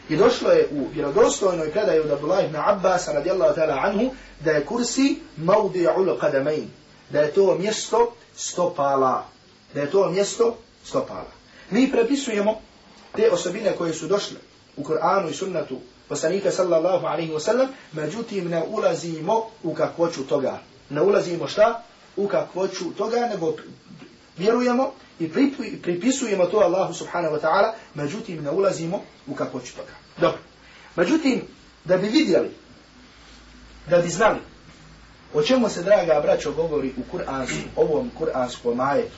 I 0.08 0.16
došlo 0.16 0.50
je 0.50 0.68
u 0.72 0.88
vjerodostojnoj 0.94 1.70
predaju 1.70 2.02
od 2.02 2.10
Abdullah 2.10 2.44
ibn 2.44 2.56
Abbas 2.56 3.08
radijallahu 3.08 3.60
ta'ala 3.60 3.78
anhu 3.84 4.14
da 4.40 4.50
je 4.50 4.66
kursi 4.66 5.18
maudi'ul 5.38 6.18
qadamain 6.20 6.66
da 7.10 7.20
je 7.20 7.34
to 7.34 7.54
mjesto 7.58 8.14
stopala. 8.36 9.26
Da 9.74 9.80
je 9.80 9.90
to 9.90 10.10
mjesto 10.10 10.56
stopala. 10.84 11.39
Mi 11.70 11.90
prepisujemo 11.90 12.60
te 13.16 13.30
osobine 13.30 13.76
koje 13.76 13.94
su 13.94 14.06
došle 14.06 14.36
u 14.76 14.82
Kur'anu 14.82 15.30
i 15.30 15.34
sunnatu 15.34 15.78
poslanika 16.08 16.50
sallallahu 16.50 17.06
alaihi 17.06 17.32
wasallam, 17.32 17.66
međutim 17.92 18.48
ne 18.48 18.62
ulazimo 18.68 19.46
u 19.62 19.74
kakvoću 19.74 20.26
toga. 20.26 20.58
Ne 20.90 21.02
ulazimo 21.02 21.48
šta? 21.48 21.82
U 22.16 22.28
kakvoću 22.28 22.92
toga, 22.98 23.28
nego 23.32 23.54
vjerujemo 24.36 24.92
i 25.18 25.28
pripisujemo 25.82 26.46
to 26.46 26.56
Allahu 26.56 26.94
subhanahu 26.94 27.34
wa 27.34 27.40
ta'ala, 27.40 27.72
međutim 27.94 28.42
ne 28.42 28.50
ulazimo 28.50 29.02
u 29.26 29.34
kakvoću 29.34 29.76
toga. 29.76 29.92
Dobro. 30.20 30.38
Međutim, 30.96 31.42
da 31.84 31.96
bi 31.96 32.08
vidjeli, 32.08 32.50
da 33.90 33.98
bi 33.98 34.08
znali 34.08 34.40
O 35.34 35.42
čemu 35.42 35.68
se, 35.68 35.82
draga 35.82 36.20
braćo, 36.22 36.52
govori 36.52 36.92
u 36.96 37.16
Kur'ansku, 37.16 37.66
ovom 37.76 38.10
kur'anskom 38.18 38.90
ajetu? 38.90 39.16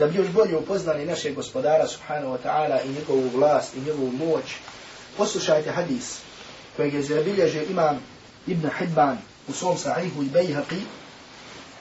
Da 0.00 0.06
bi 0.06 0.18
još 0.18 0.28
bolje 0.28 0.56
upoznali 0.56 1.04
našeg 1.04 1.34
gospodara, 1.34 1.86
subhanahu 1.86 2.32
wa 2.32 2.38
ta'ala, 2.44 2.78
i 2.84 2.88
njegovu 2.88 3.28
vlast, 3.34 3.74
i 3.74 3.80
njegovu 3.80 4.12
moć, 4.12 4.44
poslušajte 5.16 5.70
hadis 5.70 6.18
kojeg 6.76 6.94
je 6.94 7.02
zabilježio 7.02 7.62
imam 7.62 8.00
Ibn 8.46 8.68
Hibban 8.78 9.18
u 9.48 9.52
svom 9.52 9.76
sahihu 9.78 10.22
i 10.22 10.26
bejhaqi 10.26 10.80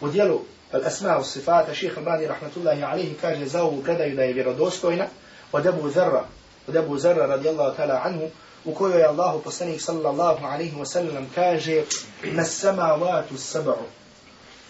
u 0.02 0.10
dijelu 0.10 0.42
al-asma 0.74 1.18
u 1.20 1.24
sifata, 1.24 1.74
ših 1.74 1.98
Albani, 1.98 2.28
rahmatullahi 2.28 2.84
alihi, 2.84 3.16
kaže 3.22 3.46
za 3.46 3.64
ovu 3.64 3.84
predaju 3.84 4.16
da 4.16 4.24
je 4.24 4.34
vjerodostojna, 4.34 5.06
od 5.52 5.66
Ebu 5.66 5.90
Zerra, 5.90 6.26
od 6.68 6.76
Ebu 6.76 6.98
Zerra, 6.98 7.26
radijallahu 7.26 7.78
ta'ala 7.78 8.02
anhu, 8.04 8.30
u 8.66 8.74
kojoj 8.74 9.00
je 9.00 9.06
Allah 9.06 9.42
poslanik 9.44 9.82
sallallahu 9.82 10.46
alaihi 10.46 10.76
wa 10.76 10.86
sallam 10.86 11.30
kaže 11.36 11.84
na 12.24 12.44
samavatu 12.44 13.38
sab'u 13.38 13.88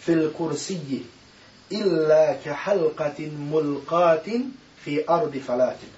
fil 0.02 0.34
kursiji 0.34 1.06
illa 1.70 2.36
ka 2.44 2.54
halqatin 2.54 3.32
mulqatin 3.52 4.52
fi 4.84 5.04
ardi 5.08 5.40
falatin. 5.40 5.90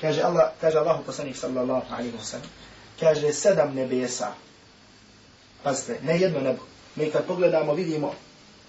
Kaže 0.00 0.22
Allah, 0.22 0.52
kaže 0.60 0.78
Allahu 0.78 1.04
poslanik 1.04 1.36
sallallahu 1.36 1.94
alaihi 1.94 2.16
wa 2.16 2.24
sallam 2.24 2.50
kaže 3.00 3.32
sedam 3.32 3.74
nebesa 3.74 4.34
pazite, 5.62 5.98
ne 6.02 6.18
jedno 6.18 6.40
nebo 6.40 6.62
mi 6.96 7.10
kad 7.10 7.26
pogledamo 7.26 7.74
vidimo 7.74 8.14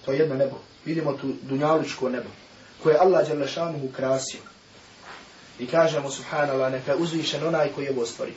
to 0.04 0.12
jedno 0.12 0.34
nebo 0.34 0.58
vidimo 0.84 1.12
tu 1.12 1.32
dunjaličko 1.42 2.08
nebo 2.08 2.28
koje 2.82 2.98
Allah 2.98 3.28
Đelešanu 3.28 3.84
ukrasio. 3.84 4.40
I 5.58 5.66
kažemo 5.66 6.10
subhanallah 6.10 6.72
neka 6.72 6.96
uzvišen 6.96 7.46
onaj 7.46 7.72
koji 7.72 7.84
je 7.84 7.90
ovo 7.90 8.06
stvorio. 8.06 8.34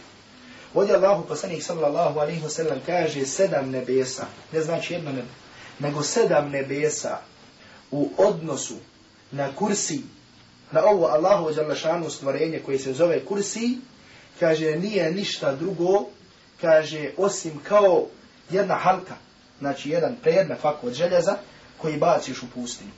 Ovdje 0.73 0.95
Allahu 0.95 1.27
poslanik 1.27 1.63
sallallahu 1.63 2.19
alaihi 2.19 2.41
wa 2.41 2.49
sallam 2.49 2.79
kaže 2.85 3.25
sedam 3.25 3.69
nebesa, 3.69 4.25
ne 4.51 4.61
znači 4.61 4.93
jedno 4.93 5.11
nebo, 5.11 5.27
nego 5.79 6.03
sedam 6.03 6.49
nebesa 6.49 7.17
u 7.91 8.09
odnosu 8.17 8.75
na 9.31 9.55
kursi, 9.55 10.01
na 10.71 10.83
ovo 10.85 11.05
Allahu 11.05 11.75
šanu 11.75 12.09
stvorenje 12.09 12.59
koje 12.65 12.79
se 12.79 12.93
zove 12.93 13.25
kursi, 13.25 13.77
kaže 14.39 14.75
nije 14.75 15.11
ništa 15.11 15.55
drugo, 15.55 16.05
kaže 16.61 17.11
osim 17.17 17.59
kao 17.63 18.05
jedna 18.49 18.75
halka, 18.75 19.15
znači 19.59 19.89
jedan 19.89 20.15
predmet 20.21 20.59
fako 20.61 20.87
od 20.87 20.93
željeza 20.93 21.37
koji 21.77 21.97
baciš 21.97 22.43
u 22.43 22.45
pustinu. 22.53 22.91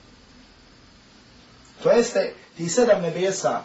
To 1.84 1.91
jeste, 1.91 2.34
ti 2.58 2.70
sedam 2.70 3.02
nebesa 3.02 3.63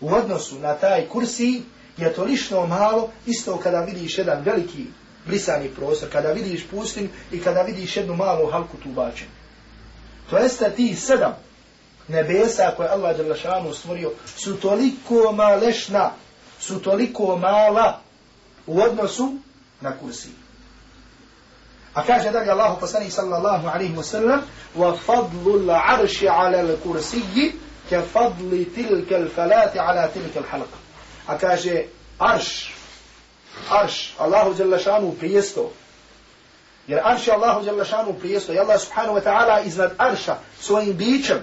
u 0.00 0.14
odnosu 0.14 0.58
na 0.58 0.74
taj 0.74 1.08
kursi 1.08 1.62
je 1.96 2.14
to 2.14 2.24
lišno 2.24 2.66
malo, 2.66 3.10
isto 3.26 3.56
kada 3.56 3.80
vidiš 3.80 4.18
jedan 4.18 4.42
veliki 4.42 4.86
brisani 5.26 5.68
prostor, 5.68 6.08
kada 6.08 6.32
vidiš 6.32 6.66
pustin 6.70 7.08
i 7.32 7.40
kada 7.40 7.62
vidiš 7.62 7.96
jednu 7.96 8.16
malu 8.16 8.50
halku 8.50 8.76
tu 8.76 8.88
bačenu. 8.88 9.30
To 10.30 10.38
jeste 10.38 10.70
ti 10.76 10.94
sedam 10.94 11.34
nebesa 12.08 12.70
koje 12.76 12.88
Allah 12.88 13.16
Đelešanu 13.16 13.74
stvorio 13.74 14.12
su 14.36 14.56
toliko 14.56 15.32
malešna, 15.32 16.10
su 16.60 16.82
toliko 16.82 17.36
mala 17.36 18.00
u 18.66 18.80
odnosu 18.80 19.34
na 19.80 19.98
kursi. 19.98 20.28
A 21.94 22.02
kaže 22.02 22.30
dalje 22.30 22.50
Allah 22.50 22.76
poslanih 22.80 23.12
sallallahu 23.12 23.68
alaihi 23.68 23.96
wa 23.96 24.02
sallam 24.02 24.40
wa 24.76 24.96
fadlu 25.06 25.66
l'arši 25.66 26.28
ala 26.28 26.62
l'kursiji 26.62 27.52
ke 27.88 28.02
fadli 28.12 28.64
tilke 28.64 29.18
l'falati 29.18 29.78
ala 29.78 30.08
tilke 30.08 30.40
l'halqa. 30.40 30.78
A 31.26 31.38
kaže 31.38 31.84
arš, 32.18 32.74
arš, 33.70 34.14
Allahu 34.18 34.54
Đelešanu 34.54 35.12
prijesto, 35.18 35.72
Jer 36.86 37.00
arš 37.04 37.26
je 37.26 37.34
Allahu 37.34 37.64
Đelešanu 37.64 38.12
prijesto 38.12 38.52
i 38.52 38.58
Allah 38.58 38.80
subhanahu 38.80 39.18
wa 39.18 39.22
ta'ala 39.22 39.66
iznad 39.66 39.92
arša 39.98 40.36
svojim 40.60 40.96
bićem 40.96 41.38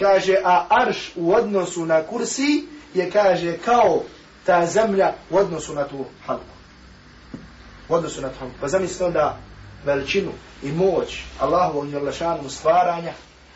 kaže, 0.00 0.36
a 0.44 0.66
arš 0.70 1.12
u 1.16 1.34
odnosu 1.34 1.86
na 1.86 2.02
kursi 2.02 2.64
je, 2.94 3.10
kaže, 3.10 3.58
kao 3.58 4.02
ta 4.46 4.66
zemlja 4.66 5.12
u 5.30 5.36
odnosu 5.36 5.74
na 5.74 5.88
tu 5.88 6.04
halku. 6.26 6.44
U 7.88 7.94
odnosu 7.94 8.20
na 8.20 8.28
tu 8.28 8.38
halku. 8.38 8.54
Pa 8.60 8.68
zamislite 8.68 9.04
onda 9.04 9.36
veličinu 9.84 10.32
i 10.62 10.72
moć 10.72 11.22
Allahovog 11.40 11.90
Đelešanu 11.90 12.50
stvaranja, 12.50 13.12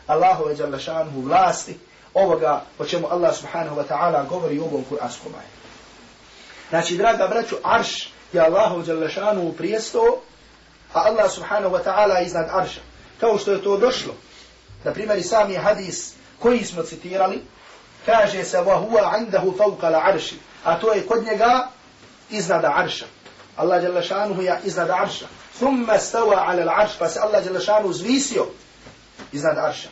Allahove 0.06 0.54
Đelešanu 0.54 1.20
vlasti, 1.20 1.78
ovoga 2.14 2.62
o 2.78 2.84
čemu 2.84 3.06
Allah 3.10 3.36
subhanahu 3.36 3.76
wa 3.76 3.84
ta'ala 3.88 4.28
govori 4.28 4.58
u 4.58 4.64
ovom 4.64 4.84
kuranskom 4.88 5.32
ajetu. 5.34 5.64
Znači, 6.74 6.96
draga 6.96 7.26
braću, 7.26 7.56
arš 7.62 8.08
je 8.32 8.40
Allahov 8.40 8.82
djelašanu 8.82 9.52
prijesto, 9.52 10.22
a 10.92 11.00
Allah 11.00 11.30
subhanahu 11.30 11.74
wa 11.74 11.84
ta'ala 11.84 12.26
iznad 12.26 12.48
arša. 12.52 12.80
Kao 13.20 13.38
što 13.38 13.52
je 13.52 13.62
to 13.62 13.76
došlo. 13.76 14.14
Na 14.84 14.92
primjer, 14.92 15.22
sami 15.22 15.54
hadis 15.54 16.14
koji 16.38 16.64
smo 16.64 16.82
citirali, 16.82 17.42
kaže 18.06 18.44
se 18.44 18.58
وَهُوَ 18.58 18.90
huwa 18.90 19.30
فَوْقَ 19.30 19.56
fawqa 19.56 19.86
al-arshi, 19.86 20.34
a 20.64 20.80
to 20.80 20.92
je 20.92 21.06
kod 21.06 21.24
njega 21.24 21.68
iznad 22.30 22.64
arša. 22.64 23.06
Allah 23.56 23.82
dželle 23.82 24.44
je 24.44 24.60
iznad 24.64 24.90
arša. 24.90 25.26
ثُمَّ 25.60 25.98
stawa 25.98 26.44
ala 26.46 26.62
al-arsh, 26.62 26.98
pa 26.98 27.08
se 27.08 27.20
Allah 27.20 27.44
dželle 27.44 27.92
zvisio 27.92 28.46
iznad 29.32 29.58
arša. 29.58 29.88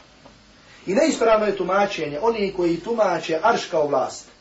I 0.86 0.94
neispravno 0.94 1.46
je 1.46 1.56
tumačenje, 1.56 2.18
oni 2.22 2.52
koji 2.56 2.80
tumače 2.80 3.40
arš 3.42 3.64
kao 3.70 3.86
vlast. 3.86 4.31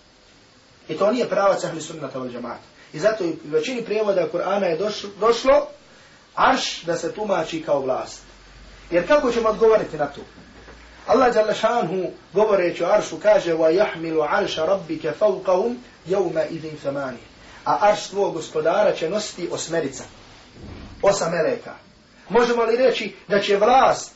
I 0.92 0.98
to 0.98 1.12
nije 1.12 1.30
pravac 1.30 1.64
ahli 1.64 1.82
sunnata 1.82 2.20
wal 2.20 2.32
džamaata. 2.32 2.64
I 2.94 3.00
zato 3.00 3.24
u 3.24 3.34
većini 3.44 3.82
prijevoda 3.82 4.28
Kur'ana 4.34 4.64
je 4.64 4.78
došlo 4.78 5.10
došlo 5.20 5.68
arš 6.36 6.84
da 6.84 6.98
se 6.98 7.12
tumači 7.12 7.64
kao 7.64 7.80
vlast. 7.80 8.22
Jer 8.92 9.08
kako 9.08 9.32
ćemo 9.32 9.50
odgovoriti 9.50 9.98
na 9.98 10.06
to? 10.06 10.22
Allah 11.08 11.36
jalla 11.36 11.54
šanhu 11.54 12.12
govoreći 12.34 12.84
o 12.84 12.88
aršu 12.88 13.18
kaže 13.20 13.54
wa 13.54 13.72
yahmilu 13.72 14.28
arsha 14.30 14.66
rabbika 14.66 15.14
fawqahum 15.20 15.76
yawma 16.08 16.46
idhin 16.50 16.78
a 17.66 17.78
arš 17.82 18.08
tvog 18.08 18.34
gospodara 18.34 18.96
će 18.96 19.10
nositi 19.10 19.50
osmerica 19.52 20.04
osam 21.02 21.32
meleka 21.32 21.74
možemo 22.30 22.64
li 22.64 22.78
reći 22.78 23.16
da 23.28 23.40
će 23.40 23.58
vlast 23.58 24.12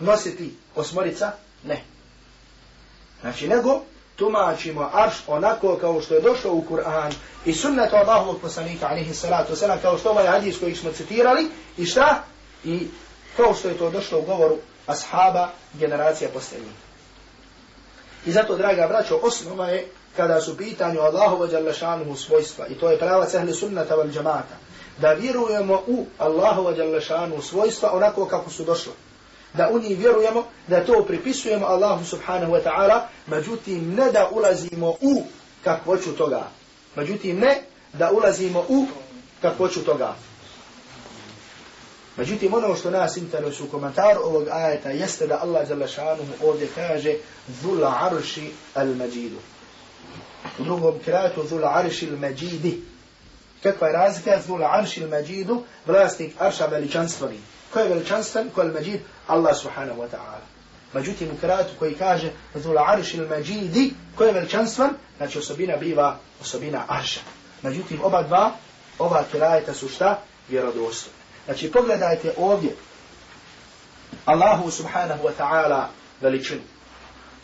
nositi 0.00 0.54
osmorica 0.74 1.32
ne 1.64 1.82
znači 3.20 3.48
nego 3.48 3.80
tumačimo 4.20 4.90
arš 4.92 5.14
onako 5.26 5.76
kao 5.80 6.00
što 6.02 6.14
je 6.14 6.20
došlo 6.20 6.52
u 6.52 6.64
Kur'an 6.70 7.12
i 7.44 7.52
sunnetu 7.52 7.96
Allahovog 7.96 8.40
poslanika 8.40 8.88
alihi 8.90 9.14
salatu 9.14 9.52
wasalam 9.52 9.80
kao 9.82 9.98
što 9.98 10.10
ovaj 10.10 10.26
hadis 10.26 10.60
koji 10.60 10.74
smo 10.74 10.92
citirali 10.92 11.48
i 11.76 11.86
šta 11.86 12.22
i 12.64 12.88
kao 13.36 13.54
što 13.54 13.68
je 13.68 13.78
to 13.78 13.90
došlo 13.90 14.18
u 14.18 14.22
govoru 14.22 14.58
ashaba 14.86 15.48
generacija 15.74 16.30
posljednjih. 16.34 16.72
I 18.26 18.32
zato, 18.32 18.56
draga 18.56 18.86
braćo, 18.88 19.20
osnova 19.22 19.68
je 19.68 19.88
kada 20.16 20.40
su 20.40 20.56
pitanju 20.56 21.00
Allahu 21.00 21.46
djelašanuhu 21.46 22.16
svojstva, 22.16 22.66
i 22.66 22.74
to 22.74 22.90
je 22.90 22.98
prava 22.98 23.26
cehli 23.26 23.54
sunnata 23.54 23.94
val 23.94 24.08
džamata, 24.08 24.56
da 24.98 25.12
vjerujemo 25.12 25.82
u 25.86 26.06
Allahu 26.18 26.72
djelašanuhu 26.72 27.42
svojstva 27.42 27.90
onako 27.92 28.26
kako 28.26 28.50
su 28.50 28.64
došlo. 28.64 28.92
Da 29.54 29.68
u 29.72 29.78
njih 29.78 29.98
vjerujemo, 29.98 30.44
da 30.68 30.84
to 30.84 31.04
pripisujemo 31.06 31.66
Allahu 31.66 32.04
subhanahu 32.04 32.52
wa 32.52 32.62
ta'ala, 32.64 33.00
međutim 33.26 33.94
ne 33.94 34.12
da 34.12 34.28
ulazimo 34.32 34.88
u 35.00 35.22
kakvoću 35.64 36.16
toga. 36.16 36.48
Međutim 36.96 37.38
ne 37.38 37.62
da 37.92 38.10
ulazimo 38.10 38.64
u 38.68 38.86
kakvoću 39.42 39.84
toga. 39.84 40.14
Međutim, 42.16 42.54
ono 42.54 42.76
što 42.76 42.90
nas 42.90 43.16
interesuje 43.16 43.68
u 43.68 43.70
komentaru 43.70 44.20
ovog 44.20 44.48
ajeta 44.50 44.90
jeste 44.90 45.26
da 45.26 45.40
Allah 45.42 45.68
Đalešanuhu 45.68 46.32
ovdje 46.44 46.68
kaže 46.74 47.14
Dhul 47.46 47.84
arši 47.84 48.50
al 48.74 48.86
majidu. 48.86 49.38
U 50.58 50.64
drugom 50.64 50.94
kratu 51.04 51.42
Dhul 51.42 51.64
arši 51.64 52.08
al 52.10 52.16
majidi. 52.16 52.82
Kakva 53.62 53.86
je 53.86 53.92
razlika? 53.92 54.38
Dhul 54.46 54.64
arši 54.64 55.02
al 55.02 55.08
majidu, 55.08 55.62
vlasnik 55.86 56.34
arša 56.38 56.66
veličanstveni. 56.66 57.40
Ko 57.72 57.78
je 57.80 57.88
veličanstven? 57.88 58.50
Ko 58.50 58.60
je 58.60 58.66
al 58.66 58.72
majid? 58.72 59.00
Allah 59.30 59.56
subhanahu 59.56 60.00
wa 60.00 60.08
ta'ala. 60.08 60.44
Međutim, 60.92 61.28
u 61.30 61.40
kratu 61.40 61.70
koji 61.78 61.94
kaže 61.94 62.30
Zul 62.54 62.78
arš 62.78 63.14
al 63.14 63.26
majidi, 63.26 63.94
ko 64.16 64.24
je 64.24 64.32
veličanstven? 64.32 64.90
Znači 65.16 65.38
osobina 65.38 65.76
biva 65.76 66.16
osobina 66.40 66.84
arša. 66.88 67.20
Međutim, 67.62 68.00
oba 68.02 68.22
dva, 68.22 68.52
ova 68.98 69.24
kirajeta 69.32 69.74
su 69.74 69.88
šta? 69.88 70.18
Vjerodostojne. 70.48 71.16
Znači 71.44 71.72
pogledajte 71.72 72.34
ovdje 72.36 72.76
Allahu 74.24 74.70
subhanahu 74.70 75.24
wa 75.24 75.32
ta'ala 75.38 75.84
veličinu. 76.20 76.60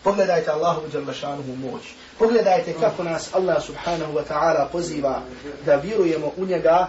Pogledajte 0.04 0.50
Allahu 0.50 0.88
djelašanuhu 0.88 1.56
moć. 1.56 1.82
Pogledajte 2.18 2.74
kako 2.80 3.02
nas 3.02 3.34
Allah 3.34 3.62
subhanahu 3.62 4.12
wa 4.12 4.22
ta'ala 4.30 4.68
poziva 4.72 5.22
da 5.66 5.76
vjerujemo 5.76 6.32
u 6.36 6.44
njega 6.44 6.88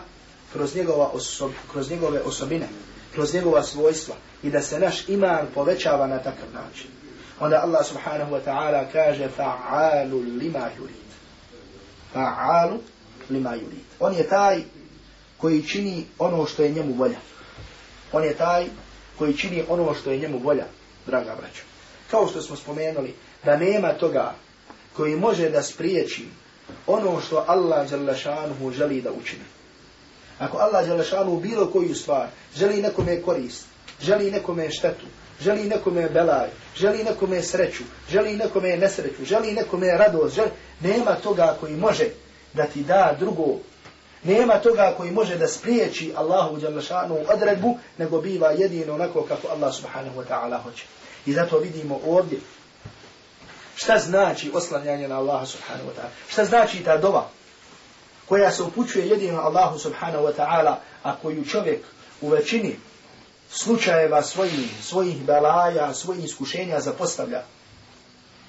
kroz, 0.53 0.75
njegova 0.75 1.09
osob, 1.13 1.51
kroz 1.71 1.91
njegove 1.91 2.21
osobine, 2.21 2.67
kroz 3.13 3.33
njegova 3.33 3.63
svojstva 3.63 4.15
i 4.43 4.49
da 4.49 4.61
se 4.61 4.79
naš 4.79 5.09
iman 5.09 5.47
povećava 5.53 6.07
na 6.07 6.17
takav 6.17 6.53
način. 6.53 6.87
Onda 7.39 7.61
Allah 7.63 7.85
subhanahu 7.85 8.35
wa 8.35 8.41
ta'ala 8.45 8.85
kaže 8.91 9.29
fa'alu 9.37 10.39
lima 10.39 10.69
yurid. 10.79 11.07
Fa'alu 12.15 12.77
lima 13.29 13.49
yurid. 13.49 13.85
On 13.99 14.13
je 14.13 14.29
taj 14.29 14.61
koji 15.37 15.63
čini 15.63 16.05
ono 16.19 16.45
što 16.45 16.63
je 16.63 16.71
njemu 16.71 16.93
volja. 16.93 17.19
On 18.11 18.23
je 18.23 18.33
taj 18.33 18.65
koji 19.17 19.37
čini 19.37 19.63
ono 19.69 19.93
što 19.93 20.11
je 20.11 20.17
njemu 20.17 20.37
volja, 20.37 20.65
draga 21.05 21.35
braćo. 21.35 21.61
Kao 22.11 22.27
što 22.27 22.41
smo 22.41 22.55
spomenuli, 22.55 23.15
da 23.45 23.57
nema 23.57 23.93
toga 23.93 24.33
koji 24.93 25.15
može 25.15 25.49
da 25.49 25.63
spriječi 25.63 26.27
ono 26.87 27.21
što 27.21 27.43
Allah 27.47 27.87
želi 28.71 29.01
da 29.01 29.11
učini. 29.11 29.43
Ako 30.39 30.57
Allah 30.57 30.85
Đelešanu 30.85 31.39
bilo 31.39 31.71
koju 31.71 31.95
stvar 31.95 32.27
želi 32.55 32.81
nekome 32.81 33.21
korist, 33.21 33.65
želi 34.01 34.31
nekome 34.31 34.71
štetu, 34.71 35.05
želi 35.41 35.63
nekome 35.63 36.09
belaj, 36.09 36.49
želi 36.75 37.03
nekome 37.03 37.41
sreću, 37.41 37.83
želi 38.09 38.37
nekome 38.37 38.77
nesreću, 38.77 39.25
želi 39.25 39.53
nekome 39.53 39.87
radost, 39.97 40.35
želi... 40.35 40.49
nema 40.81 41.15
toga 41.15 41.57
koji 41.59 41.75
može 41.75 42.05
da 42.53 42.65
ti 42.65 42.83
da 42.83 43.15
drugo 43.19 43.57
Nema 44.23 44.59
toga 44.59 44.93
koji 44.97 45.11
može 45.11 45.35
da 45.37 45.47
spriječi 45.47 46.13
Allahu 46.15 46.57
Đelešanu 46.57 47.17
odredbu, 47.33 47.77
nego 47.97 48.21
biva 48.21 48.51
jedino 48.51 48.93
onako 48.93 49.23
kako 49.23 49.47
Allah 49.47 49.75
subhanahu 49.75 50.19
wa 50.19 50.23
ta'ala 50.29 50.61
hoće. 50.63 50.83
I 51.25 51.33
zato 51.33 51.57
vidimo 51.57 51.99
ovdje 52.05 52.39
šta 53.75 53.99
znači 53.99 54.51
oslanjanje 54.53 55.07
na 55.07 55.17
Allaha 55.17 55.45
subhanahu 55.45 55.89
wa 55.89 55.93
ta'ala. 55.93 56.31
Šta 56.31 56.45
znači 56.45 56.83
ta 56.83 56.97
dova 56.97 57.29
koja 58.29 58.51
se 58.51 58.63
upućuje 58.63 59.07
jedino 59.07 59.39
Allahu 59.39 59.79
subhanahu 59.79 60.25
wa 60.25 60.33
ta'ala, 60.37 60.75
a 61.03 61.15
koju 61.21 61.45
čovjek 61.45 61.79
u 62.21 62.29
većini 62.29 62.75
slučajeva 63.49 64.23
svojih, 64.23 64.69
svojih 64.81 65.21
belaja, 65.21 65.93
svojih 65.93 66.25
iskušenja 66.25 66.79
zapostavlja. 66.79 67.43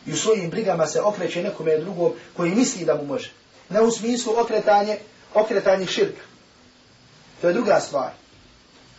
I 0.06 0.12
u 0.12 0.16
svojim 0.16 0.50
brigama 0.50 0.86
se 0.86 1.00
okreće 1.00 1.42
nekome 1.42 1.78
drugom 1.78 2.12
koji 2.36 2.54
misli 2.54 2.84
da 2.84 2.94
mu 2.94 3.04
može. 3.04 3.30
Ne 3.68 3.80
u 3.80 3.90
smislu 3.90 4.34
okretanje 4.40 4.98
okretanje 5.34 5.86
širka. 5.86 6.22
To 7.40 7.48
je 7.48 7.54
druga 7.54 7.80
stvar. 7.80 8.10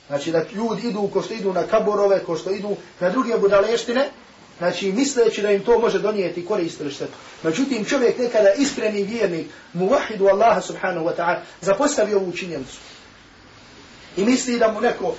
Znači 0.08 0.32
da 0.32 0.46
ljudi 0.54 0.88
idu 0.88 1.10
ko 1.14 1.22
što 1.22 1.34
idu 1.34 1.54
na 1.54 1.64
kaborove, 1.64 2.24
ko 2.24 2.38
što 2.38 2.52
idu 2.52 2.76
na 3.00 3.10
druge 3.10 3.38
budaleštine, 3.38 4.10
znači 4.60 4.92
misleći 4.92 5.42
da 5.42 5.52
im 5.52 5.64
to 5.64 5.80
može 5.80 6.00
donijeti 6.00 6.46
korist 6.46 6.80
ili 6.80 6.92
štetu. 6.92 7.14
Međutim, 7.44 7.86
čovjek 7.86 8.18
nekada 8.18 8.54
iskreni 8.54 9.04
vjernik, 9.04 9.48
muvahidu 9.74 10.28
Allaha 10.28 10.62
subhanahu 10.62 11.06
wa 11.06 11.16
ta'ala, 11.16 11.40
zapostavi 11.62 12.14
ovu 12.14 12.32
činjenicu. 12.32 12.78
I 14.18 14.26
misli 14.26 14.60
da 14.60 14.72
mu 14.72 14.82
neko 14.82 15.16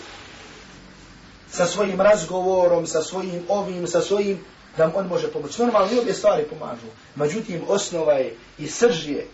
sa 1.50 1.66
svojim 1.66 2.00
razgovorom, 2.00 2.86
sa 2.86 3.02
svojim 3.02 3.42
ovim, 3.48 3.86
sa 3.86 4.00
svojim, 4.00 4.44
da 4.76 4.86
mu 4.86 4.92
on 4.96 5.06
može 5.06 5.32
pomoći. 5.32 5.62
Normalno, 5.62 5.92
i 5.92 5.98
obje 5.98 6.14
stvari 6.14 6.44
pomažu. 6.44 6.86
Međutim, 7.14 7.62
osnova 7.68 8.12
je 8.12 8.36
i 8.58 8.66
srž 8.66 9.08
je 9.08 9.26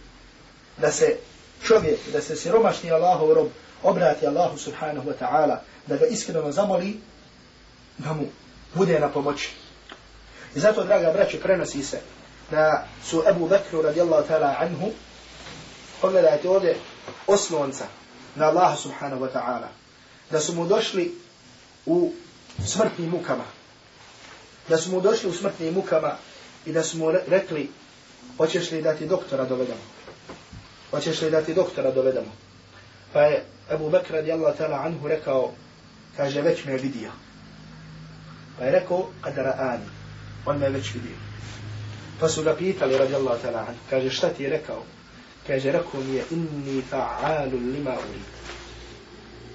da 0.79 0.93
se 0.93 1.17
čovjek, 1.65 1.99
da 2.13 2.21
se 2.21 2.37
siromašni 2.37 2.91
Allahov 2.91 3.33
rob 3.33 3.49
obrati 3.83 4.27
Allahu 4.27 4.59
subhanahu 4.59 5.09
wa 5.09 5.15
ta'ala, 5.21 5.57
da 5.87 5.97
ga 5.97 6.07
iskreno 6.07 6.53
zamoli, 6.53 6.97
da 7.99 8.13
mu 8.13 8.27
bude 8.75 9.01
na 9.01 9.09
pomoći. 9.09 9.51
I 10.57 10.61
zato, 10.61 10.85
draga 10.85 11.13
braće, 11.13 11.41
prenosi 11.41 11.83
se 11.83 12.01
da 12.51 12.87
su 13.05 13.23
Ebu 13.31 13.49
Bekru 13.49 13.83
radijallahu 13.83 14.29
ta'ala 14.29 14.57
anhu, 14.61 14.91
pogledajte 16.01 16.49
ovdje 16.49 16.77
oslonca 17.27 17.85
na 18.35 18.47
Allaha 18.47 18.77
subhanahu 18.77 19.25
wa 19.25 19.33
ta'ala, 19.33 19.69
da 20.31 20.41
su 20.41 20.55
mu 20.55 20.67
došli 20.67 21.15
u 21.87 22.13
smrtnim 22.67 23.11
mukama, 23.11 23.45
da 24.69 24.79
su 24.79 24.91
mu 24.91 25.01
došli 25.01 25.31
u 25.31 25.33
smrtnim 25.33 25.75
mukama 25.75 26.17
i 26.67 26.73
da 26.73 26.83
su 26.83 26.99
mu 26.99 27.11
rekli, 27.11 27.71
hoćeš 28.37 28.71
li 28.71 28.83
da 28.83 28.95
ti 28.95 29.07
doktora 29.07 29.45
dovedemo? 29.45 29.85
Hoćeš 30.91 31.21
li 31.21 31.31
da 31.31 31.43
ti 31.43 31.55
doktora 31.55 31.91
dovedemo? 31.91 32.33
Pa 33.13 33.21
je 33.21 33.45
Ebu 33.71 33.91
Bekr 33.91 34.13
radijallahu 34.13 34.59
ta'ala 34.59 34.85
anhu 34.87 35.09
rekao, 35.09 35.53
kaže, 36.17 36.41
već 36.41 36.65
me 36.65 36.77
vidio. 36.77 37.11
Pa 38.59 38.65
je 38.65 38.73
rekao, 38.73 39.07
kad 39.21 39.35
ra'ani, 39.35 39.96
on 40.47 40.59
me 40.59 40.69
već 40.69 40.95
vidio. 40.95 41.17
Pa 42.21 42.29
su 42.29 42.43
ga 42.43 42.57
pitali 42.57 42.99
radijallahu 42.99 43.43
ta'ala 43.43 43.65
kaže, 43.91 44.11
šta 44.11 44.29
ti 44.29 44.43
je 44.43 44.51
rekao? 44.51 44.83
Kaže, 45.47 45.73
rekao 45.73 46.01
mi 46.01 46.17
je, 46.17 46.25
inni 46.31 46.83
fa'alu 46.91 47.73
lima 47.73 47.93
uri. 47.93 48.21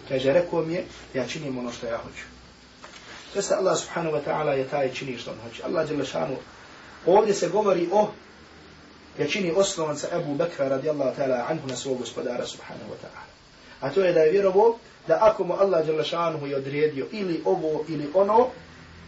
Kaže, 0.10 0.34
rekao 0.34 0.62
mi 0.62 0.74
je, 0.74 0.86
ja 1.14 1.28
činim 1.28 1.58
ono 1.58 1.72
što 1.72 1.88
ja 1.88 1.98
hoću. 1.98 2.24
To 3.34 3.40
je 3.40 3.58
Allah 3.58 3.78
subhanahu 3.78 4.16
wa 4.16 4.22
ta'ala 4.28 4.52
je 4.52 4.68
taj 4.68 4.94
čini 4.94 5.18
što 5.18 5.32
on 5.32 5.38
hoće. 5.44 5.64
Allah 5.64 5.92
je 5.92 6.06
šanu. 6.06 6.36
Ovdje 7.06 7.34
se 7.34 7.50
govori 7.50 7.90
o 7.92 8.12
jačini 9.20 9.54
osnovanca 9.56 10.08
Ebu 10.14 10.36
Bekra 10.36 10.68
radijallahu 10.68 11.16
ta'ala 11.18 11.46
anhu 11.50 11.68
na 11.68 11.76
svog 11.76 11.98
gospodara 11.98 12.46
subhanahu 12.46 12.92
wa 12.92 13.00
ta'ala. 13.04 13.26
A 13.82 13.90
to 13.90 14.02
je 14.02 14.14
da 14.14 14.20
je 14.20 14.32
vjerovo 14.32 14.78
da 15.08 15.18
ako 15.22 15.44
mu 15.44 15.54
Allah 15.54 15.88
je 15.88 16.04
šanu 16.04 16.48
je 16.48 16.56
odredio 16.56 17.08
ili 17.12 17.42
ovo 17.46 17.86
ili 17.88 18.10
ono, 18.14 18.48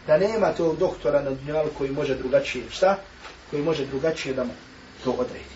da 0.06 0.18
nema 0.18 0.52
tog 0.52 0.78
doktora 0.78 1.22
na 1.22 1.30
dunjalu 1.30 1.70
koji 1.78 1.90
može 1.90 2.14
drugačije, 2.14 2.64
šta? 2.70 2.96
Koji 3.50 3.62
može 3.62 3.86
drugačije 3.86 4.34
da 4.34 4.44
mu 4.44 4.52
to 5.04 5.10
odredi. 5.10 5.54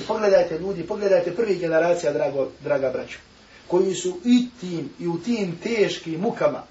I 0.00 0.02
pogledajte 0.02 0.58
ljudi, 0.58 0.86
pogledajte 0.86 1.34
prvi 1.36 1.58
generacija, 1.58 2.12
drago, 2.12 2.48
draga 2.60 2.90
braću, 2.90 3.18
koji 3.66 3.94
su 3.94 4.20
i 4.24 4.48
tim, 4.60 4.90
i 4.98 5.06
u 5.06 5.18
tim 5.18 5.58
teškim 5.62 6.20
mukama, 6.20 6.62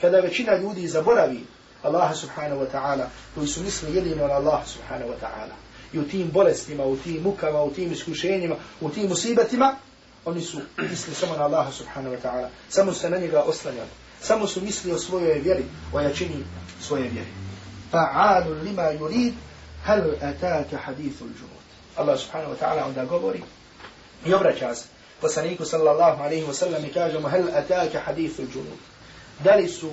kada 0.00 0.20
većina 0.20 0.56
ljudi 0.56 0.88
zaboravi 0.88 1.40
Allah 1.82 2.16
subhanahu 2.16 2.60
wa 2.60 2.66
ta'ala, 2.72 3.04
koji 3.34 3.46
su 3.46 3.62
misli 3.62 3.94
jedino 3.94 4.26
na 4.26 4.34
Allah 4.34 4.66
subhanahu 4.66 5.10
wa 5.10 5.18
ta'ala, 5.22 5.54
i 5.92 5.98
u 5.98 6.08
tim 6.08 6.30
bolestima, 6.32 6.84
u 6.84 6.96
tim 6.96 7.22
mukama, 7.22 7.62
u 7.62 7.70
tim 7.70 7.92
iskušenjima, 7.92 8.56
u 8.80 8.90
tim 8.90 9.08
musibetima, 9.08 9.76
oni 10.24 10.40
su 10.40 10.58
misli 10.90 11.14
samo 11.14 11.36
na 11.36 11.44
Allah 11.44 11.74
subhanahu 11.74 12.14
wa 12.14 12.20
ta'ala, 12.22 12.48
samo 12.68 12.92
se 12.92 13.10
na 13.10 13.18
njega 13.18 13.42
oslanjali, 13.42 13.88
samo 14.22 14.46
su 14.46 14.60
misli 14.60 14.92
o 14.92 14.98
svojoj 14.98 15.38
vjeri, 15.38 15.64
o 15.92 16.00
jačini 16.00 16.44
svoje 16.80 17.02
vjeri. 17.02 17.30
Fa'alu 17.92 18.62
lima 18.62 18.82
yurid, 18.82 19.32
hal 19.84 20.02
ataka 20.22 20.76
hadithu 20.76 21.24
l-đumut. 21.24 21.66
Allah 21.96 22.18
subhanahu 22.18 22.54
wa 22.54 22.58
ta'ala 22.58 22.86
onda 22.86 23.04
govori 23.04 23.42
i 24.26 24.34
obraća 24.34 24.74
se 24.74 24.86
poslaniku 25.20 25.64
sallallahu 25.64 26.22
alaihi 26.22 26.46
wa 26.46 26.54
sallam 26.54 26.84
i 26.84 26.92
kaže 26.92 27.18
mu, 27.18 27.28
hal 27.28 27.42
ataka 27.54 28.00
hadithu 28.04 28.42
l-đumut. 28.42 28.78
Da 29.44 29.54
li 29.54 29.68
su, 29.68 29.90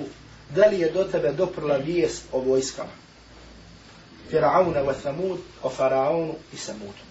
da 0.50 0.66
li 0.66 0.80
je 0.80 0.90
do 0.90 1.04
tebe 1.04 1.32
doprla 1.32 1.76
vijest 1.76 2.22
o 2.32 2.40
vojskama? 2.40 2.90
Firauna 4.30 4.80
wa 4.82 4.94
Thamud, 5.02 5.38
o 5.62 5.70
Faraonu 5.70 6.34
i 6.52 6.56
Samudu. 6.56 7.02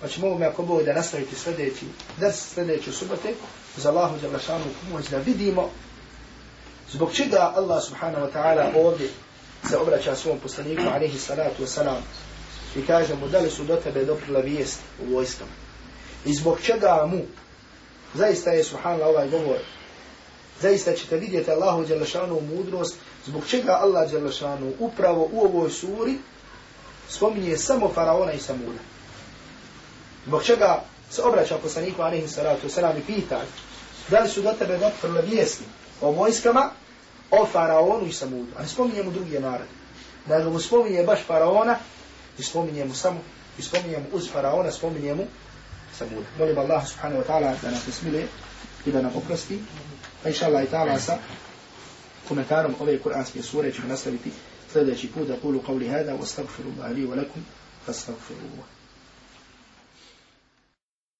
Znači, 0.00 0.20
mogu 0.20 0.38
me 0.38 0.46
ako 0.46 0.62
Bog 0.62 0.82
da 0.82 0.92
nastaviti 0.92 1.36
sljedeći 1.36 1.86
drs 2.16 2.54
sljedeće 2.54 2.92
subote, 2.92 3.34
za 3.76 3.90
Allahu 3.90 4.18
za 4.18 4.28
lašanu 4.28 4.64
pomoć 4.82 5.08
da 5.08 5.18
vidimo 5.18 5.70
zbog 6.92 7.12
čega 7.12 7.52
Allah 7.56 7.82
subhanahu 7.82 8.26
wa 8.26 8.32
ta'ala 8.32 8.72
ovdje 8.76 9.08
se 9.68 9.76
obraća 9.76 10.16
svom 10.16 10.38
poslaniku 10.38 10.82
alaihi 10.94 11.18
salatu 11.18 11.62
wa 11.62 11.66
salam 11.66 12.02
i 12.76 12.86
kaže 12.86 13.14
mu 13.14 13.28
da 13.28 13.38
li 13.38 13.50
su 13.50 13.64
do 13.64 13.76
tebe 13.76 14.04
doprila 14.04 14.40
vijest 14.40 14.80
u 15.02 15.14
vojskama. 15.14 15.50
I 16.24 16.34
zbog 16.34 16.58
čega 16.62 17.06
mu 17.06 17.20
zaista 18.14 18.50
je 18.50 18.64
subhanallah 18.64 19.08
ovaj 19.08 19.28
govor 19.28 19.58
zaista 20.60 20.92
ćete 20.92 21.16
vidjeti 21.16 21.50
Allahu 21.50 21.84
Đelešanu 21.84 22.40
mudrost 22.40 22.94
zbog 23.26 23.42
čega 23.48 23.72
Allah 23.72 24.10
Đelešanu 24.10 24.72
upravo 24.78 25.28
u 25.32 25.40
ovoj 25.40 25.70
suri 25.70 26.18
spominje 27.08 27.56
samo 27.56 27.88
faraona 27.94 28.32
i 28.32 28.38
samuda. 28.38 28.80
Zbog 30.26 30.44
čega 30.44 30.84
se 31.10 31.22
obraća 31.22 31.58
poslaniku 31.58 32.02
alaihi 32.02 32.28
salatu 32.28 32.68
wasalam 32.68 32.98
i 32.98 33.02
pita 33.02 33.40
da 34.08 34.20
li 34.20 34.28
su 34.28 34.42
do 34.42 34.52
tebe 34.52 34.78
doprila 34.78 35.20
vijesti 35.20 35.64
o 36.00 36.10
vojskama, 36.10 36.70
o 37.30 37.46
faraonu 37.46 38.06
i 38.06 38.12
samudu. 38.12 38.52
A 38.58 38.62
ne 38.62 38.68
spominje 38.68 39.02
mu 39.02 39.10
drugi 39.10 39.38
narod. 39.38 39.66
Nego 40.28 40.50
mu 40.50 40.60
spominje 40.60 41.02
baš 41.02 41.20
faraona 41.26 41.76
i 42.38 42.42
spominje 42.42 42.84
mu 42.84 42.94
samo, 42.94 43.20
i 43.58 43.62
spominje 43.62 43.98
mu 43.98 44.06
uz 44.12 44.30
faraona, 44.32 44.70
spominje 44.70 45.14
mu 45.14 45.26
samuda. 45.98 46.26
Molim 46.38 46.58
Allah 46.58 46.88
subhanahu 46.88 47.22
wa 47.22 47.26
ta'ala 47.26 47.54
da 47.62 47.70
nas 47.70 47.88
smile 48.00 48.22
i 48.86 48.92
da 48.92 49.02
nam 49.02 49.12
oprosti. 49.16 49.58
Pa 50.22 50.28
inša 50.28 50.46
Allah 50.46 50.64
i 50.64 50.66
ta'ala 50.66 50.98
sa 50.98 51.18
komentarom 52.28 52.74
ove 52.80 52.98
kuranske 52.98 53.42
sure 53.42 53.72
ćemo 53.72 53.88
nastaviti 53.88 54.30
sljedeći 54.72 55.08
put 55.08 55.28
da 55.28 55.36
kulu 55.42 55.62
qavli 55.62 55.88
hada 55.88 56.12
wa 56.12 56.26
stagfiru 56.26 56.70
Allah 56.78 56.96
li 56.96 57.06
wa 57.06 57.16
lakum 57.16 57.44
fa 57.86 57.92
stagfiru 57.92 58.77